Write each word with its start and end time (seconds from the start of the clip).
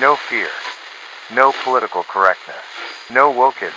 No 0.00 0.14
fear. 0.14 0.48
No 1.34 1.52
political 1.64 2.04
correctness. 2.04 2.56
No 3.10 3.32
wokeism. 3.32 3.72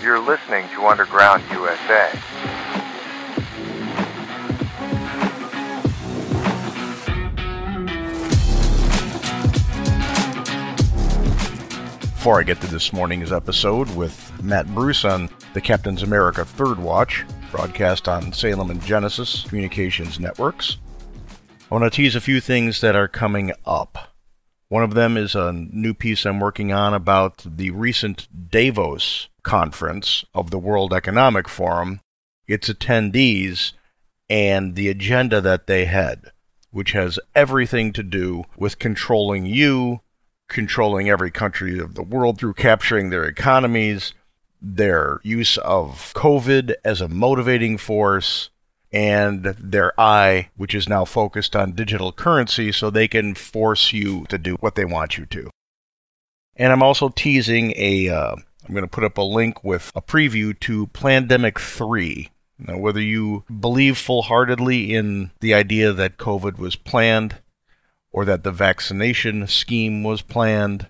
You're 0.00 0.20
listening 0.20 0.68
to 0.76 0.86
Underground 0.86 1.42
USA. 1.50 2.12
Before 12.12 12.38
I 12.38 12.44
get 12.44 12.60
to 12.60 12.68
this 12.68 12.92
morning's 12.92 13.32
episode 13.32 13.92
with 13.96 14.32
Matt 14.40 14.72
Bruce 14.72 15.04
on 15.04 15.28
the 15.54 15.60
Captain's 15.60 16.04
America 16.04 16.44
Third 16.44 16.78
Watch, 16.78 17.24
broadcast 17.50 18.06
on 18.06 18.32
Salem 18.32 18.70
and 18.70 18.80
Genesis 18.82 19.44
Communications 19.48 20.20
Networks, 20.20 20.76
I 21.68 21.74
want 21.74 21.82
to 21.82 21.96
tease 21.96 22.14
a 22.14 22.20
few 22.20 22.40
things 22.40 22.80
that 22.80 22.94
are 22.94 23.08
coming 23.08 23.52
up. 23.64 24.14
One 24.68 24.84
of 24.84 24.94
them 24.94 25.16
is 25.16 25.34
a 25.34 25.52
new 25.52 25.94
piece 25.94 26.24
I'm 26.24 26.38
working 26.38 26.72
on 26.72 26.94
about 26.94 27.42
the 27.44 27.72
recent 27.72 28.28
Davos 28.52 29.28
conference 29.42 30.24
of 30.32 30.52
the 30.52 30.60
World 30.60 30.92
Economic 30.92 31.48
Forum, 31.48 31.98
its 32.46 32.68
attendees, 32.68 33.72
and 34.30 34.76
the 34.76 34.88
agenda 34.88 35.40
that 35.40 35.66
they 35.66 35.86
had, 35.86 36.30
which 36.70 36.92
has 36.92 37.18
everything 37.34 37.92
to 37.94 38.04
do 38.04 38.44
with 38.56 38.78
controlling 38.78 39.44
you, 39.44 40.02
controlling 40.48 41.10
every 41.10 41.32
country 41.32 41.80
of 41.80 41.96
the 41.96 42.02
world 42.04 42.38
through 42.38 42.54
capturing 42.54 43.10
their 43.10 43.24
economies, 43.24 44.14
their 44.62 45.18
use 45.24 45.58
of 45.58 46.12
COVID 46.14 46.74
as 46.84 47.00
a 47.00 47.08
motivating 47.08 47.76
force, 47.76 48.50
and 48.96 49.44
their 49.44 49.92
eye, 50.00 50.48
which 50.56 50.74
is 50.74 50.88
now 50.88 51.04
focused 51.04 51.54
on 51.54 51.72
digital 51.72 52.12
currency, 52.12 52.72
so 52.72 52.88
they 52.88 53.06
can 53.06 53.34
force 53.34 53.92
you 53.92 54.24
to 54.30 54.38
do 54.38 54.54
what 54.60 54.74
they 54.74 54.86
want 54.86 55.18
you 55.18 55.26
to. 55.26 55.50
And 56.56 56.72
I'm 56.72 56.82
also 56.82 57.10
teasing 57.10 57.74
a. 57.76 58.08
Uh, 58.08 58.36
am 58.66 58.72
going 58.72 58.84
to 58.84 58.88
put 58.88 59.04
up 59.04 59.18
a 59.18 59.22
link 59.22 59.62
with 59.62 59.92
a 59.94 60.00
preview 60.00 60.58
to 60.60 60.86
Plandemic 60.86 61.58
3. 61.58 62.30
Now, 62.58 62.78
whether 62.78 63.02
you 63.02 63.44
believe 63.60 63.98
full 63.98 64.22
heartedly 64.22 64.94
in 64.94 65.30
the 65.40 65.52
idea 65.52 65.92
that 65.92 66.16
COVID 66.16 66.56
was 66.56 66.74
planned 66.74 67.36
or 68.10 68.24
that 68.24 68.44
the 68.44 68.50
vaccination 68.50 69.46
scheme 69.46 70.04
was 70.04 70.22
planned, 70.22 70.88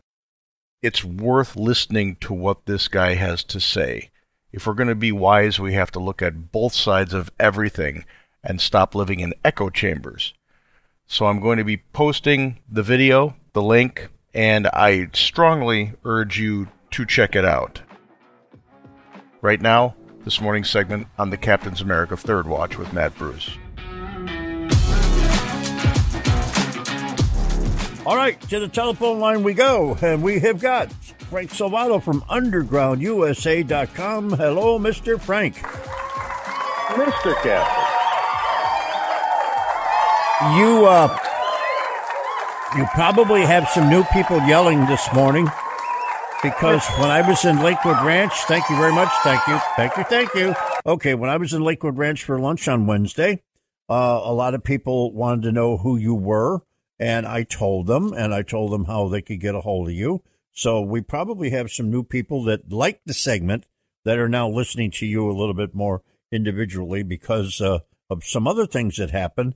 it's 0.80 1.04
worth 1.04 1.56
listening 1.56 2.14
to 2.20 2.32
what 2.32 2.66
this 2.66 2.86
guy 2.86 3.14
has 3.14 3.42
to 3.42 3.58
say. 3.58 4.10
If 4.56 4.66
we're 4.66 4.72
going 4.72 4.88
to 4.88 4.94
be 4.94 5.12
wise, 5.12 5.60
we 5.60 5.74
have 5.74 5.90
to 5.90 6.00
look 6.00 6.22
at 6.22 6.50
both 6.50 6.72
sides 6.72 7.12
of 7.12 7.30
everything 7.38 8.06
and 8.42 8.58
stop 8.58 8.94
living 8.94 9.20
in 9.20 9.34
echo 9.44 9.68
chambers. 9.68 10.32
So 11.06 11.26
I'm 11.26 11.40
going 11.40 11.58
to 11.58 11.64
be 11.64 11.76
posting 11.76 12.60
the 12.66 12.82
video, 12.82 13.36
the 13.52 13.62
link, 13.62 14.08
and 14.32 14.66
I 14.68 15.10
strongly 15.12 15.92
urge 16.06 16.40
you 16.40 16.68
to 16.92 17.04
check 17.04 17.36
it 17.36 17.44
out. 17.44 17.82
Right 19.42 19.60
now, 19.60 19.94
this 20.24 20.40
morning's 20.40 20.70
segment 20.70 21.08
on 21.18 21.28
the 21.28 21.36
Captain's 21.36 21.82
America 21.82 22.16
Third 22.16 22.48
Watch 22.48 22.78
with 22.78 22.94
Matt 22.94 23.14
Bruce. 23.18 23.58
All 28.06 28.14
right, 28.14 28.40
to 28.50 28.60
the 28.60 28.68
telephone 28.68 29.18
line 29.18 29.42
we 29.42 29.52
go, 29.52 29.98
and 30.00 30.22
we 30.22 30.38
have 30.38 30.60
got 30.60 30.92
Frank 31.28 31.50
Salvato 31.50 32.00
from 32.00 32.20
UndergroundUSA.com. 32.30 34.30
Hello, 34.30 34.78
Mr. 34.78 35.20
Frank. 35.20 35.56
Mr. 35.56 37.34
Captain. 37.42 37.66
You, 40.56 40.86
uh, 40.86 41.18
you 42.76 42.86
probably 42.94 43.44
have 43.44 43.68
some 43.70 43.90
new 43.90 44.04
people 44.04 44.38
yelling 44.46 44.86
this 44.86 45.12
morning 45.12 45.48
because 46.44 46.86
when 47.00 47.10
I 47.10 47.28
was 47.28 47.44
in 47.44 47.60
Lakewood 47.60 48.00
Ranch, 48.04 48.34
thank 48.44 48.70
you 48.70 48.76
very 48.76 48.92
much, 48.92 49.10
thank 49.24 49.44
you, 49.48 49.58
thank 49.74 49.96
you, 49.96 50.04
thank 50.04 50.32
you. 50.36 50.54
Okay, 50.86 51.16
when 51.16 51.28
I 51.28 51.38
was 51.38 51.52
in 51.52 51.62
Lakewood 51.62 51.98
Ranch 51.98 52.22
for 52.22 52.38
lunch 52.38 52.68
on 52.68 52.86
Wednesday, 52.86 53.42
uh, 53.90 54.20
a 54.22 54.32
lot 54.32 54.54
of 54.54 54.62
people 54.62 55.12
wanted 55.12 55.42
to 55.42 55.50
know 55.50 55.78
who 55.78 55.96
you 55.96 56.14
were 56.14 56.62
and 56.98 57.26
I 57.26 57.42
told 57.42 57.86
them, 57.86 58.12
and 58.12 58.34
I 58.34 58.42
told 58.42 58.72
them 58.72 58.86
how 58.86 59.08
they 59.08 59.22
could 59.22 59.40
get 59.40 59.54
a 59.54 59.60
hold 59.60 59.88
of 59.88 59.94
you. 59.94 60.22
So 60.52 60.80
we 60.80 61.02
probably 61.02 61.50
have 61.50 61.70
some 61.70 61.90
new 61.90 62.02
people 62.02 62.42
that 62.44 62.72
like 62.72 63.00
the 63.04 63.14
segment 63.14 63.66
that 64.04 64.18
are 64.18 64.28
now 64.28 64.48
listening 64.48 64.90
to 64.92 65.06
you 65.06 65.28
a 65.28 65.36
little 65.36 65.54
bit 65.54 65.74
more 65.74 66.02
individually 66.32 67.02
because 67.02 67.60
uh, 67.60 67.80
of 68.08 68.24
some 68.24 68.46
other 68.46 68.66
things 68.66 68.96
that 68.96 69.10
happened. 69.10 69.54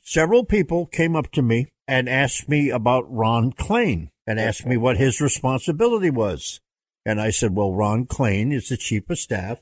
Several 0.00 0.44
people 0.44 0.86
came 0.86 1.14
up 1.14 1.30
to 1.32 1.42
me 1.42 1.68
and 1.86 2.08
asked 2.08 2.48
me 2.48 2.70
about 2.70 3.12
Ron 3.12 3.52
Klain 3.52 4.10
and 4.26 4.40
asked 4.40 4.66
me 4.66 4.76
what 4.76 4.96
his 4.96 5.20
responsibility 5.20 6.10
was. 6.10 6.60
And 7.04 7.20
I 7.20 7.30
said, 7.30 7.54
well, 7.54 7.72
Ron 7.72 8.06
Klain 8.06 8.52
is 8.52 8.68
the 8.68 8.76
chief 8.76 9.08
of 9.10 9.18
staff 9.18 9.60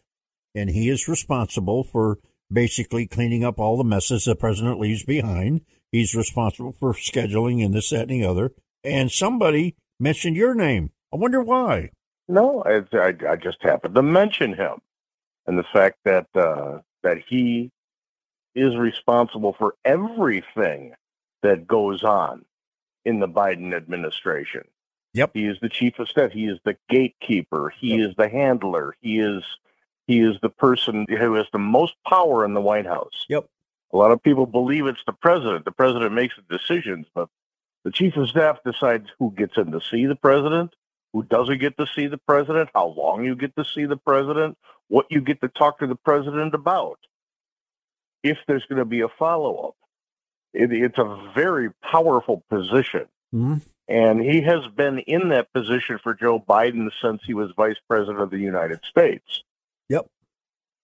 and 0.55 0.71
he 0.71 0.89
is 0.89 1.09
responsible 1.09 1.85
for 1.85 2.19
basically 2.51 3.07
cleaning 3.07 3.45
up 3.45 3.59
all 3.59 3.77
the 3.77 3.85
messes 3.85 4.25
the 4.25 4.35
president 4.35 4.81
leaves 4.81 5.05
behind 5.05 5.61
He's 5.93 6.15
responsible 6.15 6.73
for 6.73 6.93
scheduling 6.93 7.65
and 7.65 7.75
this, 7.75 7.91
that, 7.91 8.03
and 8.03 8.11
the 8.11 8.25
other. 8.25 8.53
And 8.85 9.11
somebody 9.11 9.77
mentioned 9.99 10.37
your 10.37 10.55
name. 10.55 10.91
I 11.13 11.17
wonder 11.17 11.43
why. 11.43 11.91
No, 12.29 12.63
I, 12.63 12.85
I, 12.97 13.15
I 13.31 13.37
just 13.37 13.63
happened 13.63 13.95
to 13.95 14.03
mention 14.03 14.53
him, 14.53 14.81
and 15.47 15.59
the 15.59 15.65
fact 15.73 15.99
that 16.05 16.27
uh, 16.35 16.81
that 17.03 17.23
he 17.27 17.71
is 18.55 18.77
responsible 18.77 19.55
for 19.59 19.75
everything 19.85 20.95
that 21.43 21.67
goes 21.67 22.03
on 22.03 22.45
in 23.05 23.21
the 23.21 23.29
Biden 23.29 23.75
administration. 23.75 24.65
Yep. 25.15 25.31
He 25.33 25.47
is 25.47 25.59
the 25.61 25.71
chief 25.71 25.99
of 25.99 26.09
staff. 26.09 26.33
He 26.33 26.47
is 26.47 26.59
the 26.65 26.77
gatekeeper. 26.91 27.73
He 27.79 27.97
yep. 27.97 28.11
is 28.11 28.17
the 28.17 28.29
handler. 28.29 28.95
He 29.01 29.21
is 29.21 29.43
he 30.07 30.21
is 30.21 30.37
the 30.43 30.51
person 30.51 31.07
who 31.09 31.35
has 31.35 31.47
the 31.53 31.59
most 31.59 31.95
power 32.07 32.45
in 32.45 32.55
the 32.55 32.61
White 32.61 32.87
House. 32.87 33.25
Yep. 33.29 33.47
A 33.93 33.97
lot 33.97 34.11
of 34.11 34.23
people 34.23 34.47
believe 34.47 34.87
it's 34.87 35.03
the 35.07 35.13
president. 35.13 35.65
The 35.65 35.73
president 35.73 36.13
makes 36.13 36.35
the 36.37 36.59
decisions, 36.59 37.07
but 37.15 37.29
the 37.85 37.91
chief 37.91 38.17
of 38.17 38.29
staff 38.29 38.59
decides 38.65 39.09
who 39.19 39.33
gets 39.37 39.57
in 39.57 39.73
to 39.73 39.81
see 39.81 40.07
the 40.07 40.17
president, 40.17 40.75
who 41.13 41.23
doesn't 41.23 41.59
get 41.59 41.77
to 41.79 41.87
see 41.87 42.07
the 42.07 42.19
president, 42.19 42.69
how 42.75 42.89
long 42.89 43.25
you 43.25 43.35
get 43.35 43.57
to 43.57 43.65
see 43.65 43.87
the 43.87 43.97
president, 43.97 44.59
what 44.89 45.07
you 45.11 45.21
get 45.21 45.41
to 45.41 45.49
talk 45.49 45.79
to 45.79 45.87
the 45.87 45.95
president 45.95 46.55
about, 46.55 46.99
if 48.23 48.39
there's 48.47 48.67
going 48.67 48.79
to 48.79 48.85
be 48.85 49.01
a 49.01 49.09
follow 49.09 49.69
up. 49.69 49.77
It, 50.53 50.73
it's 50.73 50.99
a 50.99 51.31
very 51.35 51.71
powerful 51.83 52.43
position. 52.51 53.07
Mm-hmm. 53.35 53.57
And 53.89 54.21
he 54.21 54.43
has 54.43 54.67
been 54.77 54.99
in 55.01 55.31
that 55.31 55.53
position 55.53 55.99
for 56.03 56.13
Joe 56.13 56.39
Biden 56.39 56.91
since 57.01 57.23
he 57.25 57.33
was 57.33 57.53
vice 57.57 57.77
president 57.89 58.21
of 58.21 58.31
the 58.31 58.39
United 58.39 58.81
States. 58.85 59.45
Yep. 59.89 60.07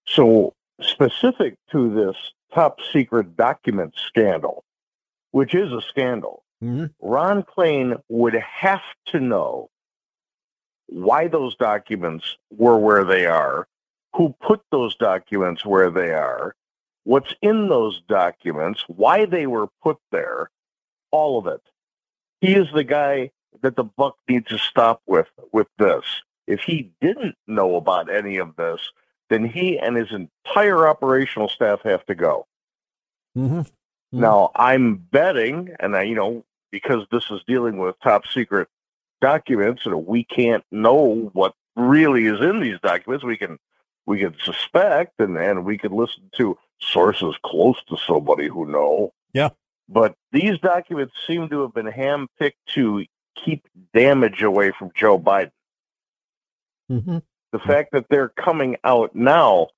So, 0.06 0.54
specific 0.80 1.56
to 1.72 1.94
this 1.94 2.16
top 2.54 2.80
secret 2.92 3.36
document 3.36 3.94
scandal, 3.96 4.64
which 5.32 5.54
is 5.54 5.72
a 5.72 5.82
scandal, 5.82 6.44
mm-hmm. 6.62 6.86
Ron 7.00 7.42
Klain 7.42 8.00
would 8.08 8.34
have 8.34 8.82
to 9.06 9.20
know 9.20 9.70
why 10.86 11.28
those 11.28 11.56
documents 11.56 12.36
were 12.50 12.78
where 12.78 13.04
they 13.04 13.26
are, 13.26 13.66
who 14.14 14.34
put 14.40 14.60
those 14.70 14.94
documents 14.96 15.64
where 15.64 15.90
they 15.90 16.12
are, 16.12 16.54
what's 17.04 17.34
in 17.42 17.68
those 17.68 18.00
documents, 18.08 18.84
why 18.86 19.24
they 19.24 19.46
were 19.46 19.68
put 19.82 19.98
there, 20.12 20.50
all 21.10 21.38
of 21.38 21.46
it. 21.46 21.62
He 22.40 22.54
is 22.54 22.68
the 22.72 22.84
guy 22.84 23.30
that 23.62 23.76
the 23.76 23.84
buck 23.84 24.16
needs 24.28 24.48
to 24.48 24.58
stop 24.58 25.00
with 25.06 25.28
with 25.52 25.68
this. 25.78 26.04
If 26.46 26.60
he 26.60 26.92
didn't 27.00 27.36
know 27.46 27.76
about 27.76 28.12
any 28.14 28.36
of 28.36 28.56
this, 28.56 28.80
then 29.30 29.44
he 29.44 29.78
and 29.78 29.96
his 29.96 30.12
entire 30.12 30.86
operational 30.86 31.48
staff 31.48 31.80
have 31.82 32.04
to 32.06 32.14
go. 32.14 32.46
Mm-hmm. 33.36 33.60
Mm-hmm. 34.14 34.20
Now, 34.20 34.52
I'm 34.54 34.96
betting, 34.96 35.70
and 35.80 35.96
I, 35.96 36.02
you 36.02 36.14
know, 36.14 36.44
because 36.70 37.06
this 37.10 37.30
is 37.30 37.40
dealing 37.46 37.78
with 37.78 37.96
top 38.02 38.26
secret 38.26 38.68
documents, 39.20 39.86
and 39.86 40.06
we 40.06 40.24
can't 40.24 40.64
know 40.70 41.30
what 41.32 41.54
really 41.76 42.26
is 42.26 42.40
in 42.40 42.60
these 42.60 42.78
documents. 42.80 43.24
We 43.24 43.36
can 43.36 43.58
we 44.06 44.20
can 44.20 44.36
suspect, 44.44 45.18
and 45.18 45.36
and 45.36 45.64
we 45.64 45.78
can 45.78 45.92
listen 45.92 46.30
to 46.36 46.58
sources 46.80 47.34
close 47.44 47.82
to 47.88 47.96
somebody 47.96 48.48
who 48.48 48.66
know. 48.66 49.12
Yeah. 49.32 49.50
But 49.88 50.14
these 50.32 50.58
documents 50.58 51.14
seem 51.26 51.48
to 51.50 51.62
have 51.62 51.74
been 51.74 51.86
handpicked 51.86 52.52
to 52.74 53.04
keep 53.34 53.66
damage 53.92 54.42
away 54.42 54.72
from 54.78 54.90
Joe 54.94 55.18
Biden. 55.18 55.50
Mm-hmm. 56.90 57.18
The 57.54 57.60
fact 57.60 57.92
that 57.92 58.06
they're 58.10 58.30
coming 58.30 58.78
out 58.82 59.14
now, 59.14 59.68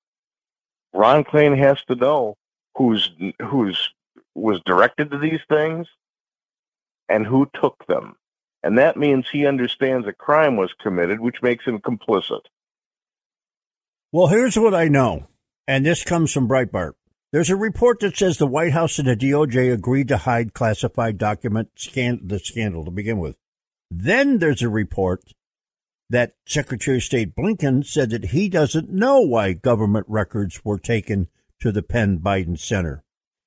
Ron 0.95 1.23
Klain 1.23 1.55
has 1.59 1.77
to 1.87 1.93
know 1.93 2.35
who's 2.75 3.11
who's 3.39 3.93
was 4.33 4.59
directed 4.65 5.11
to 5.11 5.19
these 5.19 5.41
things 5.47 5.85
and 7.07 7.23
who 7.23 7.47
took 7.61 7.85
them. 7.85 8.15
And 8.63 8.79
that 8.79 8.97
means 8.97 9.27
he 9.31 9.45
understands 9.45 10.07
a 10.07 10.11
crime 10.11 10.57
was 10.57 10.73
committed, 10.81 11.19
which 11.19 11.43
makes 11.43 11.65
him 11.65 11.77
complicit. 11.77 12.41
Well, 14.11 14.25
here's 14.25 14.57
what 14.57 14.73
I 14.73 14.87
know, 14.87 15.27
and 15.67 15.85
this 15.85 16.03
comes 16.03 16.33
from 16.33 16.49
Breitbart. 16.49 16.93
There's 17.31 17.51
a 17.51 17.55
report 17.55 17.99
that 17.99 18.17
says 18.17 18.39
the 18.39 18.47
White 18.47 18.73
House 18.73 18.97
and 18.97 19.07
the 19.07 19.15
DOJ 19.15 19.71
agreed 19.71 20.07
to 20.07 20.17
hide 20.17 20.55
classified 20.55 21.19
document 21.19 21.69
scan 21.75 22.21
the 22.23 22.39
scandal 22.39 22.85
to 22.85 22.91
begin 22.91 23.19
with. 23.19 23.37
Then 23.91 24.39
there's 24.39 24.63
a 24.63 24.69
report 24.69 25.21
that 26.09 26.33
Secretary 26.45 26.97
of 26.97 27.03
State 27.03 27.35
Blinken 27.35 27.85
said 27.85 28.09
that 28.11 28.25
he 28.25 28.49
doesn't 28.49 28.89
know 28.89 29.19
why 29.19 29.53
government 29.53 30.05
records 30.07 30.63
were 30.63 30.79
taken 30.79 31.27
to 31.59 31.71
the 31.71 31.83
Penn 31.83 32.19
Biden 32.19 32.57
Center. 32.57 33.03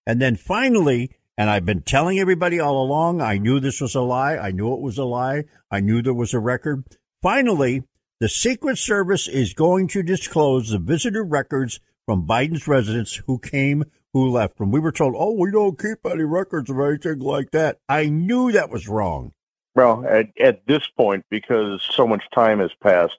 And 0.06 0.20
then 0.20 0.36
finally, 0.36 1.16
and 1.38 1.48
I've 1.48 1.64
been 1.64 1.82
telling 1.82 2.18
everybody 2.18 2.60
all 2.60 2.82
along, 2.82 3.22
I 3.22 3.38
knew 3.38 3.60
this 3.60 3.80
was 3.80 3.94
a 3.94 4.02
lie. 4.02 4.36
I 4.36 4.50
knew 4.50 4.74
it 4.74 4.80
was 4.80 4.98
a 4.98 5.04
lie. 5.04 5.44
I 5.70 5.80
knew 5.80 6.02
there 6.02 6.12
was 6.12 6.34
a 6.34 6.38
record. 6.38 6.84
Finally, 7.22 7.84
the 8.18 8.28
Secret 8.28 8.76
Service 8.76 9.26
is 9.26 9.54
going 9.54 9.88
to 9.88 10.02
disclose 10.02 10.68
the 10.68 10.78
visitor 10.78 11.24
records 11.24 11.80
from 12.04 12.26
Biden's 12.26 12.68
residence 12.68 13.22
who 13.26 13.38
came, 13.38 13.84
who 14.12 14.28
left. 14.28 14.60
When 14.60 14.70
we 14.70 14.80
were 14.80 14.92
told, 14.92 15.14
oh, 15.16 15.32
we 15.32 15.50
don't 15.50 15.80
keep 15.80 16.04
any 16.04 16.24
records 16.24 16.68
of 16.68 16.78
anything 16.78 17.20
like 17.20 17.52
that, 17.52 17.78
I 17.88 18.06
knew 18.06 18.52
that 18.52 18.68
was 18.68 18.88
wrong. 18.88 19.32
Well, 19.80 20.04
at, 20.06 20.28
at 20.38 20.66
this 20.66 20.86
point, 20.96 21.24
because 21.30 21.82
so 21.94 22.06
much 22.06 22.22
time 22.34 22.60
has 22.60 22.70
passed, 22.82 23.16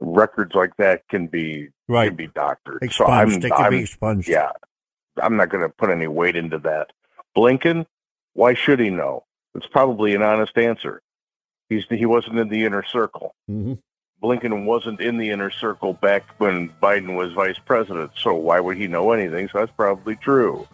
records 0.00 0.54
like 0.54 0.76
that 0.76 1.08
can 1.08 1.26
be 1.26 1.68
Right. 1.88 2.08
can 2.08 2.16
be 2.16 2.26
doctored. 2.28 2.82
Expunged. 2.82 2.94
So 2.96 3.06
I'm, 3.06 3.40
can 3.40 3.52
I'm- 3.52 3.70
be 3.70 3.80
expunged. 3.80 4.28
yeah, 4.28 4.50
I'm 5.22 5.36
not 5.36 5.48
going 5.48 5.62
to 5.62 5.68
put 5.68 5.90
any 5.90 6.06
weight 6.06 6.36
into 6.36 6.58
that. 6.60 6.92
Blinken, 7.36 7.86
why 8.34 8.54
should 8.54 8.78
he 8.80 8.90
know? 8.90 9.24
It's 9.54 9.66
probably 9.66 10.14
an 10.14 10.22
honest 10.22 10.56
answer. 10.56 11.02
He's 11.68 11.84
he 11.88 12.06
wasn't 12.06 12.38
in 12.38 12.48
the 12.48 12.64
inner 12.64 12.82
circle. 12.84 13.34
hmm 13.46 13.74
Blinken 14.22 14.64
wasn't 14.66 15.00
in 15.00 15.16
the 15.18 15.30
inner 15.30 15.50
circle 15.50 15.94
back 15.94 16.22
when 16.38 16.68
Biden 16.80 17.16
was 17.16 17.32
vice 17.32 17.58
president. 17.58 18.12
So 18.16 18.34
why 18.34 18.60
would 18.60 18.76
he 18.76 18.86
know 18.86 19.10
anything? 19.10 19.48
So 19.48 19.58
that's 19.58 19.72
probably 19.72 20.14
true. 20.14 20.68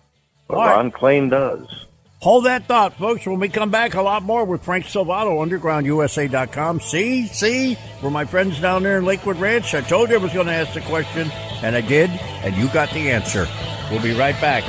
But. 0.49 0.57
Ron 0.59 0.91
Klain 0.93 1.31
does. 1.31 1.87
Hold 2.21 2.47
that 2.47 2.67
thought, 2.67 2.95
folks. 2.99 3.25
When 3.27 3.39
we 3.39 3.49
come 3.49 3.71
back, 3.71 3.95
a 3.95 4.03
lot 4.03 4.25
more 4.25 4.45
with 4.45 4.65
Frank 4.65 4.87
Silvato, 4.87 5.39
UndergroundUSA.com. 5.47 6.81
See, 6.81 7.29
see, 7.29 7.77
for 8.01 8.11
my 8.11 8.25
friends 8.25 8.61
down 8.61 8.83
there 8.83 8.99
in 8.99 9.05
Lakewood 9.05 9.37
Ranch, 9.37 9.73
I 9.73 9.83
told 9.83 10.11
you 10.11 10.17
I 10.17 10.19
was 10.19 10.33
going 10.33 10.49
to 10.49 10.53
ask 10.53 10.75
the 10.75 10.81
question, 10.81 11.31
and 11.63 11.77
I 11.77 11.81
did, 11.81 12.11
and 12.11 12.57
you 12.57 12.67
got 12.71 12.91
the 12.91 13.11
answer. 13.11 13.47
We'll 13.89 14.03
be 14.03 14.19
right 14.19 14.39
back. 14.41 14.65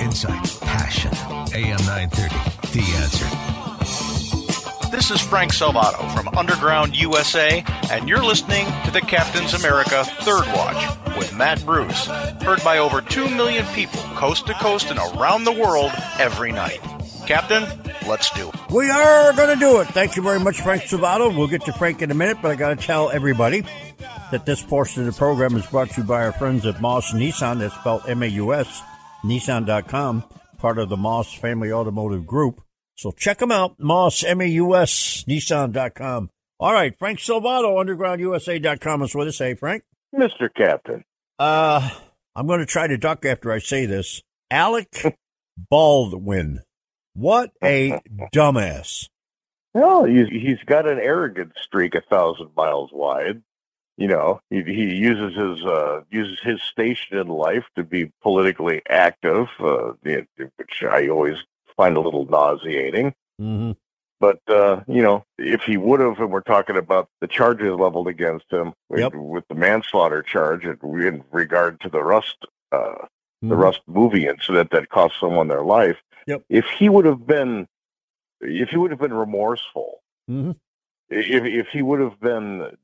News, 0.00 0.24
insight, 0.24 0.60
passion. 0.62 1.12
AM 1.54 1.78
930. 1.84 2.34
The 2.72 2.84
answer. 2.96 3.26
This 4.90 5.10
is 5.10 5.20
Frank 5.20 5.52
Salvato 5.52 6.10
from 6.14 6.28
Underground 6.36 6.96
USA, 6.96 7.62
and 7.90 8.08
you're 8.08 8.24
listening 8.24 8.66
to 8.84 8.90
the 8.90 9.00
Captain's 9.00 9.52
America 9.54 10.04
Third 10.22 10.46
Watch 10.54 11.16
with 11.18 11.34
Matt 11.36 11.64
Bruce. 11.66 12.06
Heard 12.06 12.64
by 12.64 12.78
over 12.78 13.02
2 13.02 13.28
million 13.28 13.66
people 13.74 14.00
coast 14.14 14.46
to 14.46 14.54
coast 14.54 14.90
and 14.90 14.98
around 14.98 15.44
the 15.44 15.52
world 15.52 15.92
every 16.18 16.50
night. 16.52 16.80
Captain, 17.26 17.64
let's 18.08 18.30
do 18.30 18.48
it. 18.48 18.54
We 18.70 18.90
are 18.90 19.32
going 19.34 19.54
to 19.54 19.60
do 19.60 19.80
it. 19.80 19.88
Thank 19.88 20.16
you 20.16 20.22
very 20.22 20.40
much, 20.40 20.62
Frank 20.62 20.82
Silvato. 20.82 21.36
We'll 21.36 21.46
get 21.46 21.64
to 21.66 21.72
Frank 21.72 22.00
in 22.02 22.10
a 22.10 22.14
minute, 22.14 22.38
but 22.40 22.50
I 22.50 22.54
got 22.54 22.70
to 22.70 22.86
tell 22.86 23.10
everybody 23.10 23.64
that 24.30 24.46
this 24.46 24.62
portion 24.62 25.06
of 25.06 25.12
the 25.12 25.18
program 25.18 25.56
is 25.56 25.66
brought 25.66 25.90
to 25.90 26.00
you 26.00 26.06
by 26.06 26.24
our 26.24 26.32
friends 26.32 26.64
at 26.64 26.76
Maus 26.76 27.12
Nissan. 27.12 27.58
That's 27.58 27.74
spelled 27.74 28.02
M-A-U-S, 28.08 28.82
Nissan.com, 29.24 30.24
part 30.58 30.78
of 30.78 30.88
the 30.88 30.96
Maus 30.96 31.36
Family 31.36 31.72
Automotive 31.72 32.26
Group. 32.26 32.62
So 32.96 33.12
check 33.12 33.38
them 33.38 33.52
out, 33.52 33.78
Maus, 33.78 34.24
M-A-U-S, 34.26 35.24
Nissan.com. 35.28 36.30
All 36.58 36.72
right, 36.72 36.98
Frank 36.98 37.18
Silvato, 37.18 37.74
UndergroundUSA.com 37.82 39.02
is 39.02 39.14
with 39.14 39.28
us. 39.28 39.38
Hey, 39.38 39.54
Frank. 39.54 39.84
Mr. 40.14 40.48
Captain. 40.54 41.04
Uh, 41.38 41.88
I'm 42.36 42.46
going 42.46 42.60
to 42.60 42.66
try 42.66 42.86
to 42.86 42.98
duck 42.98 43.24
after 43.24 43.50
I 43.50 43.58
say 43.58 43.86
this. 43.86 44.20
Alec 44.50 45.16
Baldwin. 45.70 46.60
What 47.14 47.52
a 47.62 48.00
dumbass. 48.34 49.08
Well, 49.72 50.04
he's 50.04 50.28
he's 50.28 50.58
got 50.66 50.90
an 50.90 50.98
arrogant 50.98 51.52
streak 51.62 51.94
a 51.94 52.00
thousand 52.00 52.50
miles 52.56 52.90
wide. 52.92 53.42
You 54.00 54.08
know, 54.08 54.40
he 54.48 54.62
he 54.62 54.94
uses 54.94 55.36
his 55.36 55.62
uh 55.64 56.00
uses 56.10 56.40
his 56.40 56.62
station 56.62 57.18
in 57.18 57.28
life 57.28 57.66
to 57.76 57.84
be 57.84 58.10
politically 58.22 58.80
active, 58.88 59.48
uh, 59.60 59.92
which 60.56 60.82
I 60.82 61.08
always 61.08 61.36
find 61.76 61.98
a 61.98 62.00
little 62.00 62.24
nauseating. 62.24 63.14
Mm-hmm. 63.38 63.72
But 64.18 64.40
uh, 64.48 64.80
you 64.88 65.02
know, 65.02 65.24
if 65.36 65.62
he 65.64 65.76
would 65.76 66.00
have, 66.00 66.18
and 66.18 66.30
we're 66.30 66.40
talking 66.40 66.78
about 66.78 67.08
the 67.20 67.26
charges 67.26 67.74
leveled 67.78 68.08
against 68.08 68.50
him 68.50 68.72
with, 68.88 69.00
Yep. 69.00 69.12
with 69.16 69.44
the 69.48 69.54
manslaughter 69.54 70.22
charge 70.22 70.64
in, 70.64 70.78
in 71.02 71.22
regard 71.30 71.78
to 71.82 71.90
the 71.90 72.02
Rust 72.02 72.46
uh, 72.72 73.06
the 73.42 73.54
Mhm. 73.54 73.62
Rust 73.62 73.80
movie 73.86 74.26
incident 74.26 74.70
that 74.70 74.88
cost 74.90 75.14
someone 75.20 75.48
their 75.48 75.62
life. 75.64 75.96
Yep. 76.26 76.42
If 76.48 76.66
he 76.66 76.88
would 76.88 77.04
have 77.06 77.26
been, 77.26 77.66
if 78.40 78.70
he 78.70 78.76
would 78.78 78.92
have 78.92 79.00
been 79.00 79.14
remorseful, 79.14 80.02
Mhm. 80.30 80.56
If 81.10 81.44
if 81.44 81.68
he 81.68 81.82
would 81.82 82.00
have 82.00 82.18
been 82.20 82.76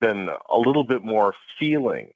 been 0.00 0.28
a 0.50 0.58
little 0.58 0.84
bit 0.84 1.04
more 1.04 1.34
feeling 1.58 2.12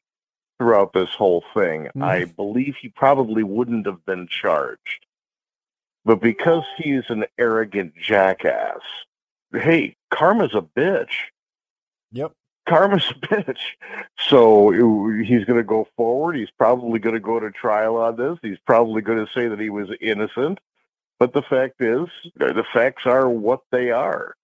throughout 0.58 0.92
this 0.92 1.10
whole 1.10 1.44
thing, 1.54 1.88
Mhm. 1.94 2.02
I 2.02 2.24
believe 2.24 2.76
he 2.76 2.88
probably 2.88 3.42
wouldn't 3.42 3.86
have 3.86 4.04
been 4.04 4.26
charged. 4.28 5.06
But 6.04 6.20
because 6.20 6.64
he's 6.76 7.04
an 7.10 7.24
arrogant 7.38 7.94
jackass, 7.96 8.80
hey, 9.52 9.96
karma's 10.10 10.54
a 10.54 10.62
bitch 10.62 11.30
Yep. 12.12 12.32
karma's 12.66 13.10
a 13.10 13.14
bitch. 13.14 13.60
So 14.18 14.70
he's 15.20 15.44
going 15.44 15.58
to 15.58 15.62
go 15.64 15.86
forward. 15.96 16.36
He's 16.36 16.50
probably 16.50 16.98
going 16.98 17.14
to 17.14 17.20
go 17.20 17.38
to 17.38 17.50
trial 17.50 17.96
on 17.96 18.16
this. 18.16 18.38
He's 18.42 18.58
probably 18.66 19.00
going 19.02 19.24
to 19.24 19.32
say 19.32 19.48
that 19.48 19.60
he 19.60 19.70
was 19.70 19.88
innocent. 20.00 20.58
But 21.18 21.32
the 21.34 21.42
fact 21.42 21.80
is, 21.80 22.08
the 22.36 22.64
facts 22.72 23.04
are 23.06 23.28
what 23.28 23.60
they 23.70 23.90
are. 23.90 24.34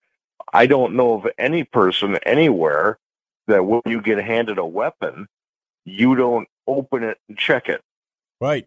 I 0.53 0.67
don't 0.67 0.95
know 0.95 1.15
of 1.15 1.27
any 1.39 1.65
person 1.65 2.17
anywhere 2.25 2.99
that 3.47 3.65
when 3.65 3.83
you 3.87 4.01
get 4.01 4.19
handed 4.19 4.59
a 4.59 4.65
weapon, 4.65 5.27
you 5.85 6.15
don't 6.15 6.49
open 6.67 7.03
it 7.03 7.19
and 7.29 7.37
check 7.37 7.69
it. 7.69 7.83
Right. 8.41 8.67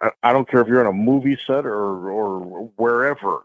I- 0.00 0.12
I 0.22 0.32
don't 0.32 0.48
care 0.48 0.60
if 0.60 0.68
you're 0.68 0.80
on 0.80 0.86
a 0.86 0.92
movie 0.92 1.38
set 1.46 1.66
or 1.66 2.10
or 2.10 2.70
wherever. 2.76 3.44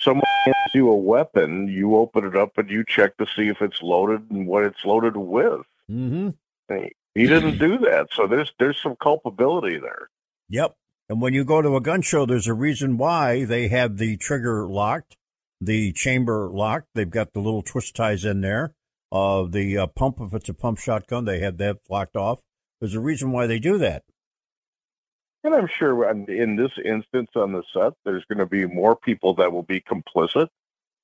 Someone 0.00 0.24
hands 0.44 0.56
you 0.74 0.88
a 0.88 0.96
weapon, 0.96 1.66
you 1.66 1.96
open 1.96 2.24
it 2.24 2.36
up 2.36 2.56
and 2.56 2.70
you 2.70 2.84
check 2.86 3.16
to 3.16 3.26
see 3.26 3.48
if 3.48 3.60
it's 3.60 3.82
loaded 3.82 4.30
and 4.30 4.46
what 4.46 4.64
it's 4.64 4.84
loaded 4.84 5.16
with. 5.16 5.62
Mm-hmm. 5.90 6.28
He 6.72 6.92
he 7.14 7.26
didn't 7.26 7.58
do 7.58 7.78
that, 7.78 8.08
so 8.12 8.26
there's 8.26 8.52
there's 8.58 8.80
some 8.80 8.96
culpability 8.96 9.78
there. 9.78 10.08
Yep. 10.50 10.76
And 11.08 11.20
when 11.20 11.32
you 11.34 11.42
go 11.44 11.62
to 11.62 11.74
a 11.74 11.80
gun 11.80 12.02
show, 12.02 12.26
there's 12.26 12.46
a 12.46 12.54
reason 12.54 12.96
why 12.98 13.44
they 13.44 13.68
have 13.68 13.96
the 13.96 14.16
trigger 14.18 14.66
locked, 14.68 15.16
the 15.60 15.92
chamber 15.92 16.48
locked. 16.52 16.88
They've 16.94 17.08
got 17.08 17.32
the 17.32 17.40
little 17.40 17.62
twist 17.62 17.96
ties 17.96 18.24
in 18.24 18.40
there. 18.40 18.74
Uh, 19.10 19.44
the 19.48 19.78
uh, 19.78 19.86
pump, 19.86 20.18
if 20.20 20.34
it's 20.34 20.48
a 20.48 20.54
pump 20.54 20.78
shotgun, 20.78 21.24
they 21.24 21.40
have 21.40 21.56
that 21.58 21.78
locked 21.88 22.16
off. 22.16 22.40
There's 22.80 22.94
a 22.94 23.00
reason 23.00 23.32
why 23.32 23.46
they 23.46 23.58
do 23.58 23.78
that. 23.78 24.04
And 25.44 25.54
I'm 25.54 25.68
sure 25.68 26.08
in 26.10 26.56
this 26.56 26.72
instance 26.84 27.30
on 27.34 27.52
the 27.52 27.62
set, 27.72 27.94
there's 28.04 28.24
going 28.24 28.38
to 28.38 28.46
be 28.46 28.66
more 28.66 28.96
people 28.96 29.34
that 29.34 29.52
will 29.52 29.62
be 29.62 29.80
complicit. 29.80 30.48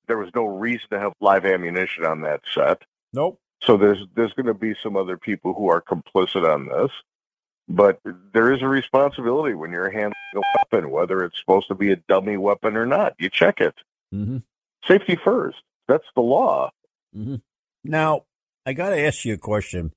There 0.07 0.17
was 0.17 0.29
no 0.35 0.45
reason 0.45 0.87
to 0.91 0.99
have 0.99 1.13
live 1.19 1.45
ammunition 1.45 2.05
on 2.05 2.21
that 2.21 2.41
set. 2.53 2.83
Nope. 3.13 3.39
So 3.63 3.77
there's 3.77 4.05
there's 4.15 4.33
going 4.33 4.45
to 4.45 4.53
be 4.53 4.75
some 4.83 4.97
other 4.97 5.17
people 5.17 5.53
who 5.53 5.69
are 5.69 5.81
complicit 5.81 6.47
on 6.47 6.67
this. 6.67 6.91
But 7.67 7.99
there 8.33 8.53
is 8.53 8.61
a 8.61 8.67
responsibility 8.67 9.55
when 9.55 9.71
you're 9.71 9.89
handling 9.89 10.13
a 10.35 10.41
weapon, 10.59 10.91
whether 10.91 11.23
it's 11.23 11.39
supposed 11.39 11.69
to 11.69 11.75
be 11.75 11.91
a 11.91 11.95
dummy 11.95 12.37
weapon 12.37 12.77
or 12.77 12.85
not. 12.85 13.15
You 13.17 13.29
check 13.29 13.59
it. 13.59 13.73
Mm-hmm. 14.15 14.37
Safety 14.87 15.17
first. 15.23 15.57
That's 15.87 16.05
the 16.15 16.21
law. 16.21 16.71
Mm-hmm. 17.15 17.35
Now, 17.83 18.21
I 18.65 18.73
got 18.73 18.89
to 18.89 18.99
ask 18.99 19.25
you 19.25 19.33
a 19.33 19.37
question. 19.37 19.91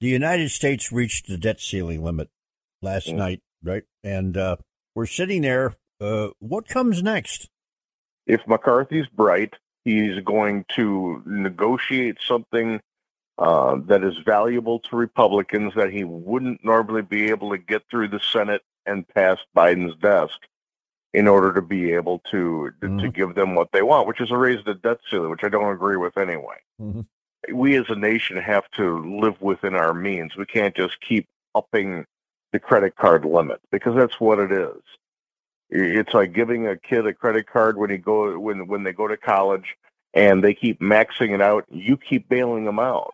The 0.00 0.08
United 0.08 0.50
States 0.50 0.92
reached 0.92 1.26
the 1.28 1.36
debt 1.38 1.60
ceiling 1.60 2.02
limit 2.02 2.28
last 2.82 3.08
Mm. 3.08 3.16
night, 3.16 3.40
right? 3.62 3.82
And 4.04 4.36
uh, 4.36 4.56
we're 4.94 5.06
sitting 5.06 5.42
there. 5.42 5.76
Uh, 6.00 6.28
what 6.38 6.68
comes 6.68 7.02
next? 7.02 7.48
If 8.26 8.40
McCarthy's 8.46 9.06
bright, 9.08 9.54
he's 9.84 10.20
going 10.24 10.64
to 10.76 11.22
negotiate 11.26 12.18
something 12.26 12.80
uh, 13.38 13.76
that 13.86 14.02
is 14.04 14.14
valuable 14.24 14.80
to 14.80 14.96
Republicans 14.96 15.72
that 15.76 15.92
he 15.92 16.04
wouldn't 16.04 16.64
normally 16.64 17.02
be 17.02 17.30
able 17.30 17.50
to 17.50 17.58
get 17.58 17.82
through 17.90 18.08
the 18.08 18.20
Senate 18.20 18.62
and 18.86 19.06
past 19.08 19.40
Biden's 19.56 19.96
desk 20.00 20.36
in 21.18 21.26
order 21.26 21.52
to 21.52 21.60
be 21.60 21.92
able 21.92 22.20
to 22.30 22.70
to 22.80 22.86
Mhm. 22.86 23.12
give 23.12 23.34
them 23.34 23.56
what 23.56 23.72
they 23.72 23.82
want, 23.82 24.06
which 24.06 24.20
is 24.20 24.30
a 24.30 24.36
raise 24.36 24.64
the 24.64 24.74
debt 24.74 24.98
ceiling, 25.10 25.30
which 25.30 25.42
I 25.42 25.48
don't 25.48 25.72
agree 25.72 25.96
with 25.96 26.16
anyway. 26.16 26.58
Mhm. 26.80 27.06
We 27.52 27.76
as 27.76 27.86
a 27.88 27.96
nation 27.96 28.36
have 28.36 28.70
to 28.72 28.98
live 29.20 29.40
within 29.42 29.74
our 29.74 29.92
means. 29.92 30.36
We 30.36 30.46
can't 30.46 30.76
just 30.76 31.00
keep 31.00 31.26
upping 31.56 32.06
the 32.52 32.60
credit 32.60 32.94
card 32.94 33.24
limit 33.24 33.60
because 33.72 33.96
that's 33.96 34.20
what 34.20 34.38
it 34.38 34.52
is. 34.52 34.80
It's 35.70 36.14
like 36.14 36.32
giving 36.32 36.68
a 36.68 36.76
kid 36.76 37.04
a 37.06 37.12
credit 37.12 37.48
card 37.48 37.76
when 37.76 37.90
he 37.90 37.98
go 37.98 38.38
when 38.38 38.68
when 38.68 38.84
they 38.84 38.92
go 38.92 39.08
to 39.08 39.16
college 39.16 39.76
and 40.14 40.42
they 40.44 40.54
keep 40.54 40.80
maxing 40.80 41.34
it 41.34 41.42
out. 41.42 41.64
You 41.68 41.96
keep 41.96 42.28
bailing 42.28 42.64
them 42.64 42.78
out. 42.78 43.12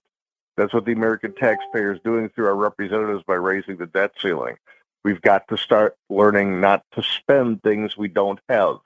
That's 0.59 0.75
what 0.75 0.85
the 0.85 0.93
American 0.93 1.33
taxpayer 1.33 1.95
is 1.95 2.01
doing 2.05 2.29
through 2.29 2.47
our 2.49 2.55
representatives 2.55 3.25
by 3.25 3.35
raising 3.35 3.77
the 3.79 3.87
debt 3.87 4.13
ceiling. 4.21 4.57
We've 5.05 5.21
got 5.21 5.47
to 5.49 5.57
start 5.57 5.97
learning 6.09 6.61
not 6.61 6.83
to 6.93 7.03
spend 7.03 7.63
things 7.63 7.97
we 7.97 8.09
don't 8.09 8.41
have. 8.49 8.77